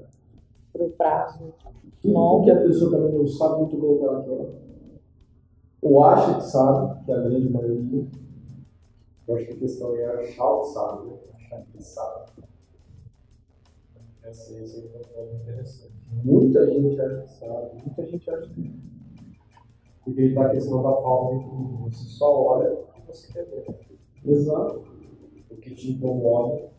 Para 0.73 0.83
o 0.83 0.89
prazo 0.91 1.53
tudo 2.01 2.43
que 2.43 2.51
a 2.51 2.61
pessoa 2.61 2.91
também 2.91 3.13
não 3.13 3.27
sabe 3.27 3.59
muito 3.59 3.77
bem 3.77 3.89
o 3.89 3.97
que 3.97 4.03
ela 4.03 4.23
quer. 4.23 4.67
Ou 5.81 6.03
acha 6.03 6.35
que 6.35 6.45
sabe, 6.45 7.05
que 7.05 7.11
é 7.11 7.15
a 7.15 7.21
grande 7.21 7.49
maioria. 7.49 8.07
Eu 9.27 9.35
acho 9.35 9.45
que 9.45 9.53
a 9.53 9.57
questão 9.57 9.95
é 9.95 10.05
achar 10.05 10.59
que 10.59 10.67
sabe, 10.67 11.07
né? 11.07 11.17
achar 11.35 11.65
que 11.65 11.83
sabe. 11.83 12.31
Essa, 14.23 14.59
esse 14.59 14.89
é 15.15 15.35
interessante. 15.35 15.93
Muita 16.23 16.65
gente 16.67 16.99
acha 16.99 17.21
que 17.21 17.29
sabe, 17.29 17.81
muita 17.85 18.05
gente 18.05 18.29
acha 18.29 18.47
que 18.49 18.73
Porque 20.08 20.22
está 20.22 20.45
a 20.45 20.49
questão 20.49 20.82
da 20.82 20.93
falta 21.01 21.38
de 21.38 21.43
tudo. 21.43 21.78
Você 21.84 22.05
só 22.05 22.41
olha 22.41 22.74
o 22.74 22.93
que 22.93 23.08
você 23.08 23.34
quer 23.34 23.43
ver. 23.43 23.66
Exato. 24.24 24.84
O 25.51 25.55
que 25.58 25.76
te 25.76 25.91
incomoda 25.91 26.70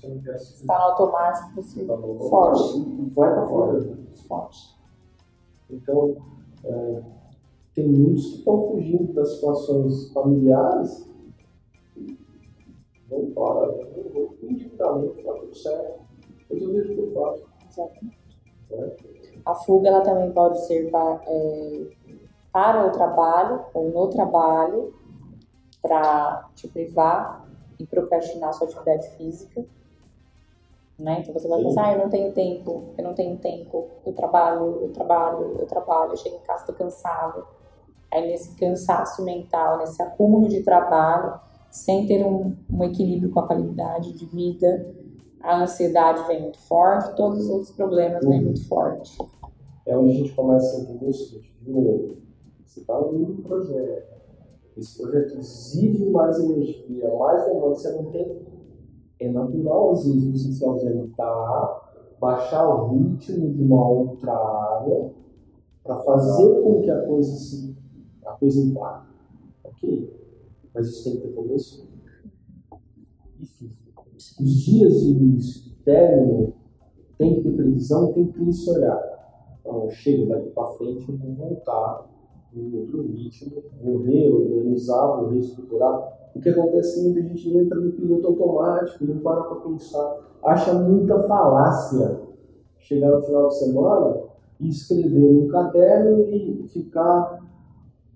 você 0.00 0.08
não 0.08 0.22
quer 0.22 0.36
Está 0.36 0.78
no 0.78 0.84
automático, 0.84 1.62
você 1.62 1.84
tá 1.84 1.98
foge. 1.98 2.84
Vai 3.14 3.34
para 3.34 3.46
fora. 3.46 3.98
Foge. 4.28 4.76
Então, 5.68 6.16
é, 6.64 7.02
tem 7.74 7.88
muitos 7.88 8.26
que 8.26 8.38
estão 8.38 8.68
fugindo 8.68 9.12
das 9.12 9.34
situações 9.34 10.12
familiares. 10.12 11.10
Vão 13.08 13.32
vou 13.34 14.36
endividamento, 14.42 15.18
está 15.18 15.32
tudo 15.32 15.54
certo. 15.56 16.00
Depois 16.38 16.62
eu 16.62 16.72
vejo 16.72 16.92
o 16.92 16.94
que 16.94 17.00
eu 17.00 17.12
faço. 17.12 17.44
Exatamente. 17.68 18.20
É. 18.70 18.96
A 19.44 19.54
fuga 19.54 19.88
ela 19.88 20.00
também 20.02 20.30
pode 20.32 20.64
ser 20.64 20.90
para, 20.92 21.20
é, 21.26 21.86
para 22.52 22.86
o 22.86 22.90
trabalho 22.90 23.64
ou 23.72 23.90
no 23.90 24.08
trabalho 24.08 24.94
para 25.80 26.48
te 26.54 26.68
privar 26.68 27.48
e 27.78 27.86
procrastinar 27.86 28.52
sua 28.52 28.66
atividade 28.66 29.08
física 29.16 29.64
né? 31.00 31.20
Então 31.20 31.32
você 31.32 31.48
vai 31.48 31.58
Sim. 31.58 31.64
pensar, 31.64 31.86
ah, 31.86 31.92
eu 31.94 31.98
não 31.98 32.10
tenho 32.10 32.32
tempo, 32.32 32.84
eu 32.96 33.04
não 33.04 33.14
tenho 33.14 33.36
tempo, 33.38 33.88
eu 34.04 34.12
trabalho, 34.12 34.82
eu 34.82 34.92
trabalho, 34.92 35.56
eu 35.58 35.66
trabalho, 35.66 36.12
eu 36.12 36.16
chego 36.16 36.36
em 36.36 36.40
casa, 36.40 36.60
estou 36.60 36.74
cansado. 36.74 37.44
Aí 38.12 38.26
nesse 38.26 38.54
cansaço 38.56 39.24
mental, 39.24 39.78
nesse 39.78 40.02
acúmulo 40.02 40.48
de 40.48 40.62
trabalho, 40.62 41.40
sem 41.70 42.06
ter 42.06 42.24
um, 42.24 42.54
um 42.70 42.84
equilíbrio 42.84 43.30
com 43.30 43.40
a 43.40 43.46
qualidade 43.46 44.12
de 44.12 44.26
vida, 44.26 44.94
a 45.42 45.62
ansiedade 45.62 46.22
vem 46.26 46.42
muito 46.42 46.58
forte, 46.58 47.16
todos 47.16 47.44
os 47.44 47.48
outros 47.48 47.70
problemas 47.70 48.22
uhum. 48.22 48.30
vêm 48.30 48.42
muito 48.42 48.68
forte. 48.68 49.16
É 49.86 49.96
onde 49.96 50.10
a 50.10 50.14
gente 50.14 50.32
começa 50.32 50.76
a 50.76 50.80
entender 50.80 51.06
o 51.06 51.12
seguinte, 51.14 51.56
de 51.62 51.70
novo, 51.70 52.16
você 52.70 52.80
está 52.80 53.00
num 53.00 53.42
projeto, 53.42 54.20
esse 54.76 54.96
projeto 54.96 55.38
exige 55.38 56.08
mais 56.10 56.38
energia, 56.38 57.12
mais 57.18 57.44
demanda, 57.46 57.74
você 57.74 57.90
não 57.90 58.04
tem 58.12 58.48
é 59.18 59.28
natural, 59.30 59.90
às 59.90 60.06
vezes, 60.06 60.30
você 60.30 60.52
se 60.52 60.64
ausentar, 60.64 61.90
baixar 62.18 62.66
o 62.68 62.88
ritmo 62.88 63.50
de 63.50 63.62
uma 63.62 63.86
outra 63.86 64.32
área, 64.32 65.12
para 65.82 65.98
fazer 65.98 66.62
com 66.62 66.80
que 66.80 66.90
a 66.90 67.04
coisa 67.06 67.32
se 67.32 67.76
a 68.24 68.32
coisa 68.32 68.60
impacte. 68.60 69.10
Ok? 69.64 70.16
Mas 70.72 70.88
isso 70.88 71.04
tem 71.04 71.20
que 71.20 71.26
ter 71.26 71.34
começo 71.34 71.88
e 73.40 73.46
fim. 73.46 73.72
Os 74.16 74.50
dias 74.60 75.00
de 75.00 75.10
início 75.10 75.72
término 75.84 76.54
tem 77.18 77.34
que 77.34 77.42
ter 77.42 77.56
previsão, 77.56 78.12
tem 78.12 78.26
que 78.26 78.38
ter 78.38 78.48
esse 78.48 78.70
olhar. 78.70 79.58
Então, 79.60 79.90
chego 79.90 80.28
daqui 80.28 80.50
para 80.50 80.72
frente, 80.74 81.08
eu 81.10 81.16
vou 81.18 81.34
voltar 81.34 82.09
em 82.54 82.78
outro 82.78 83.02
ritmo, 83.02 83.62
vou 83.82 84.02
reorganizar, 84.02 85.20
vou 85.20 85.30
reestruturar 85.30 86.20
o 86.34 86.40
que 86.40 86.48
acontece 86.48 87.00
é 87.00 87.02
muita 87.02 87.22
gente 87.22 87.56
entra 87.56 87.78
no 87.78 87.92
piloto 87.92 88.28
automático, 88.28 89.04
não 89.04 89.18
para 89.18 89.42
para 89.42 89.56
pensar, 89.56 90.18
acha 90.44 90.74
muita 90.74 91.22
falácia 91.24 92.20
chegar 92.78 93.10
no 93.10 93.22
final 93.22 93.48
de 93.48 93.58
semana 93.58 94.22
e 94.60 94.68
escrever 94.68 95.32
no 95.32 95.48
caderno 95.48 96.20
e 96.30 96.68
ficar 96.68 97.40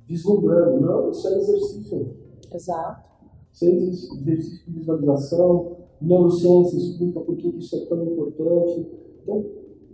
vislumbrando. 0.07 0.80
Não, 0.80 1.11
isso 1.11 1.26
é 1.28 1.39
exercício. 1.39 2.16
Exato. 2.53 3.11
Isso 3.53 3.64
é 3.64 3.68
exercício 3.68 4.64
de 4.66 4.78
visualização. 4.78 5.76
Neurociência 6.01 6.76
explica 6.76 7.20
por 7.20 7.37
que 7.37 7.49
isso 7.49 7.76
é 7.76 7.87
tão 7.87 8.05
importante. 8.05 8.87
Então, 9.22 9.45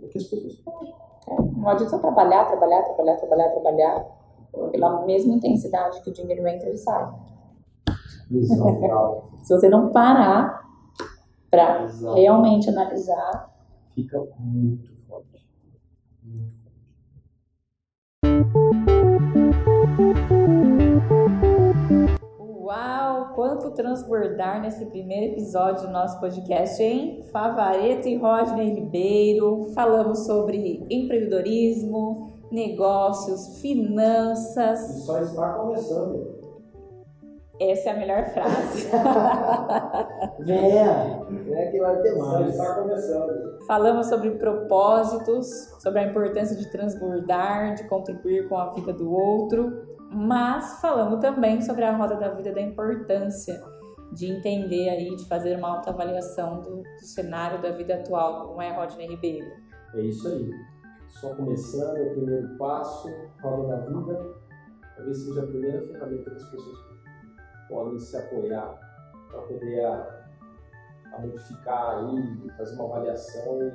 é 0.03 0.07
que 0.07 0.17
as 0.17 0.25
pessoas 0.25 0.59
fazem. 0.59 0.93
É, 1.27 1.41
não 1.41 1.69
adianta 1.69 1.97
trabalhar, 1.99 2.45
trabalhar, 2.45 2.83
trabalhar, 2.83 3.17
trabalhar, 3.17 3.49
trabalhar. 3.49 4.20
Pela 4.71 5.05
mesma 5.05 5.35
intensidade 5.35 6.01
que 6.01 6.09
o 6.09 6.13
dinheiro 6.13 6.47
entra, 6.47 6.69
ele 6.69 6.77
sai. 6.77 7.09
Se 9.43 9.53
você 9.53 9.69
não 9.69 9.91
parar 9.91 10.61
para 11.49 11.87
realmente 12.15 12.69
analisar, 12.69 13.51
fica 13.93 14.19
muito 14.39 14.89
forte. 15.07 15.45
Forte. 16.27 16.61
vamos 23.71 23.75
transbordar 23.75 24.61
nesse 24.61 24.85
primeiro 24.85 25.33
episódio 25.33 25.87
do 25.87 25.93
nosso 25.93 26.19
podcast 26.19 26.81
em 26.83 27.23
Favareto 27.31 28.07
e 28.07 28.15
Rodney 28.15 28.73
Ribeiro. 28.73 29.71
Falamos 29.73 30.25
sobre 30.25 30.85
empreendedorismo, 30.89 32.30
negócios, 32.51 33.59
finanças. 33.59 34.97
E 34.97 35.01
só 35.01 35.21
está 35.21 35.53
começando. 35.53 36.41
Essa 37.59 37.89
é 37.89 37.93
a 37.93 37.97
melhor 37.97 38.25
frase. 38.29 38.89
Venha! 40.43 41.21
É 41.53 41.71
que 41.71 41.79
vai 41.79 42.01
ter 42.01 42.15
Só 42.15 42.39
mais. 42.39 42.49
está 42.49 42.75
começando. 42.75 43.65
Falamos 43.67 44.07
sobre 44.07 44.31
propósitos, 44.31 45.47
sobre 45.79 45.99
a 45.99 46.07
importância 46.07 46.55
de 46.55 46.71
transbordar, 46.71 47.75
de 47.75 47.87
contribuir 47.87 48.49
com 48.49 48.57
a 48.57 48.71
vida 48.71 48.91
do 48.91 49.13
outro, 49.13 49.95
mas 50.11 50.81
falamos 50.81 51.19
também 51.19 51.61
sobre 51.61 51.83
a 51.83 51.95
roda 51.95 52.15
da 52.15 52.29
vida, 52.29 52.51
da 52.51 52.61
importância 52.61 53.61
de 54.11 54.25
entender 54.25 54.89
aí, 54.89 55.15
de 55.15 55.25
fazer 55.27 55.55
uma 55.57 55.75
autoavaliação 55.75 56.61
do, 56.61 56.77
do 56.81 57.05
cenário 57.05 57.61
da 57.61 57.69
vida 57.71 57.93
atual, 57.93 58.47
como 58.47 58.61
é 58.61 58.75
Rodney 58.75 59.07
Ribeiro. 59.07 59.47
É 59.93 60.01
isso 60.01 60.27
aí. 60.27 60.49
Só 61.11 61.35
começando, 61.35 61.97
é 61.97 62.03
o 62.03 62.11
primeiro 62.11 62.57
passo, 62.57 63.09
roda 63.41 63.67
da 63.67 63.85
vida. 63.85 64.33
Talvez 64.95 65.17
seja 65.17 65.43
a 65.43 65.47
primeira 65.47 65.85
ferramenta 65.87 66.29
que 66.29 66.35
as 66.37 66.49
pessoas 66.49 66.77
podem 67.69 67.99
se 67.99 68.17
apoiar 68.17 68.79
para 69.29 69.41
poder 69.41 69.85
a, 69.85 70.25
a 71.13 71.19
modificar 71.19 71.97
aí, 71.97 72.49
fazer 72.57 72.75
uma 72.75 72.85
avaliação 72.85 73.61
e 73.61 73.71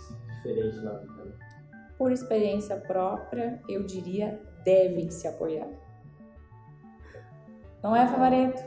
ser 0.00 0.16
diferente 0.26 0.76
na 0.84 0.92
vida. 0.92 1.24
Né? 1.24 1.32
Por 1.96 2.12
experiência 2.12 2.76
própria, 2.76 3.60
eu 3.68 3.84
diria, 3.84 4.40
devem 4.64 5.10
se 5.10 5.26
apoiar. 5.26 5.68
Não 7.82 7.94
é, 7.94 8.06
Favareto? 8.06 8.62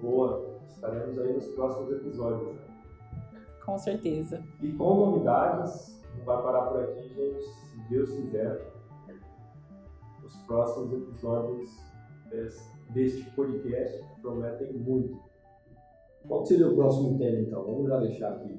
Boa. 0.00 0.52
Estaremos 0.68 1.18
aí 1.18 1.32
nos 1.32 1.48
próximos 1.48 1.92
episódios. 1.92 2.58
Com 3.64 3.78
certeza. 3.78 4.42
E 4.60 4.72
com 4.72 4.94
novidades, 4.94 6.01
não 6.18 6.24
vai 6.24 6.42
parar 6.42 6.62
por 6.70 6.80
aqui, 6.82 7.08
gente, 7.08 7.42
se 7.42 7.78
Deus 7.90 8.10
quiser. 8.10 8.72
Os 10.24 10.36
próximos 10.46 10.92
episódios 10.92 11.70
des- 12.30 12.70
deste 12.90 13.28
podcast 13.32 14.04
prometem 14.22 14.72
muito. 14.72 15.20
Qual 16.28 16.42
que 16.42 16.48
seria 16.48 16.68
o 16.68 16.76
próximo 16.76 17.18
tema 17.18 17.40
então? 17.40 17.64
Vamos 17.64 17.88
já 17.88 17.98
deixar 18.00 18.32
aqui. 18.34 18.56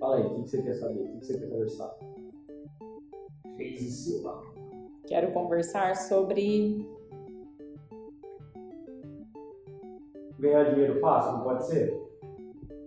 Fala 0.00 0.16
aí, 0.16 0.26
o 0.26 0.42
que 0.42 0.48
você 0.50 0.62
quer 0.62 0.74
saber? 0.74 1.00
O 1.02 1.18
que 1.18 1.24
você 1.26 1.38
quer 1.38 1.48
conversar? 1.50 1.94
Reise 3.56 3.90
Silva. 3.90 4.42
Quero 5.06 5.32
conversar 5.32 5.94
sobre 5.96 6.84
Ganhar 10.38 10.64
dinheiro 10.74 11.00
fácil, 11.00 11.32
não 11.38 11.44
pode 11.44 11.66
ser? 11.66 12.03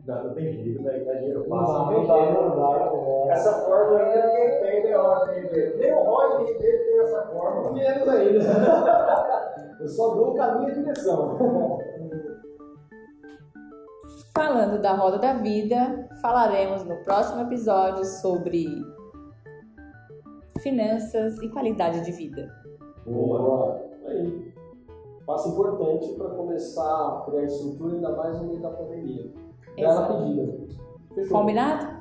Não, 0.08 0.24
não 0.24 0.34
tem 0.34 0.54
jeito, 0.54 0.82
né? 0.84 1.00
Ganhar 1.00 1.20
dinheiro 1.20 1.46
Não 1.50 1.58
fácil. 1.60 1.74
dá, 1.74 1.80
não 1.80 1.88
tem 1.90 2.34
não 2.34 2.50
dá, 2.56 2.86
não 2.86 3.26
dá. 3.28 3.34
Essa 3.34 3.54
fórmula 3.66 4.00
ainda 4.00 4.28
ninguém 4.28 4.62
tem, 4.62 4.84
né? 4.84 5.76
Nem 5.78 5.94
o 5.94 6.04
Rodney 6.04 6.54
Ribeiro 6.54 6.84
tem 6.86 7.00
essa 7.02 7.22
fórmula. 7.28 7.74
Menos 7.74 8.08
ainda. 8.08 8.40
Eu 9.80 9.88
só 9.88 10.16
dou 10.16 10.32
o 10.32 10.36
caminho 10.36 10.70
e 10.70 10.72
a 10.72 10.76
direção. 10.76 11.38
Falando 14.34 14.82
da 14.82 14.94
roda 14.94 15.20
da 15.20 15.34
vida, 15.34 16.08
falaremos 16.22 16.84
no 16.86 16.96
próximo 17.04 17.42
episódio 17.42 18.06
sobre 18.06 18.66
finanças 20.62 21.38
e 21.42 21.50
qualidade 21.50 22.06
de 22.06 22.12
vida. 22.12 22.50
Boa. 23.06 23.82
Aí. 24.06 24.54
Passo 25.26 25.50
importante 25.50 26.14
para 26.14 26.30
começar 26.30 26.84
a 26.84 27.24
criar 27.26 27.44
estrutura, 27.44 27.96
ainda 27.96 28.16
mais 28.16 28.40
no 28.40 28.48
meio 28.48 28.62
da 28.62 28.70
pandemia. 28.70 29.30
Exato. 29.78 30.14
pedida. 30.16 30.54
Fechou. 31.16 31.38
Combinado? 31.40 31.97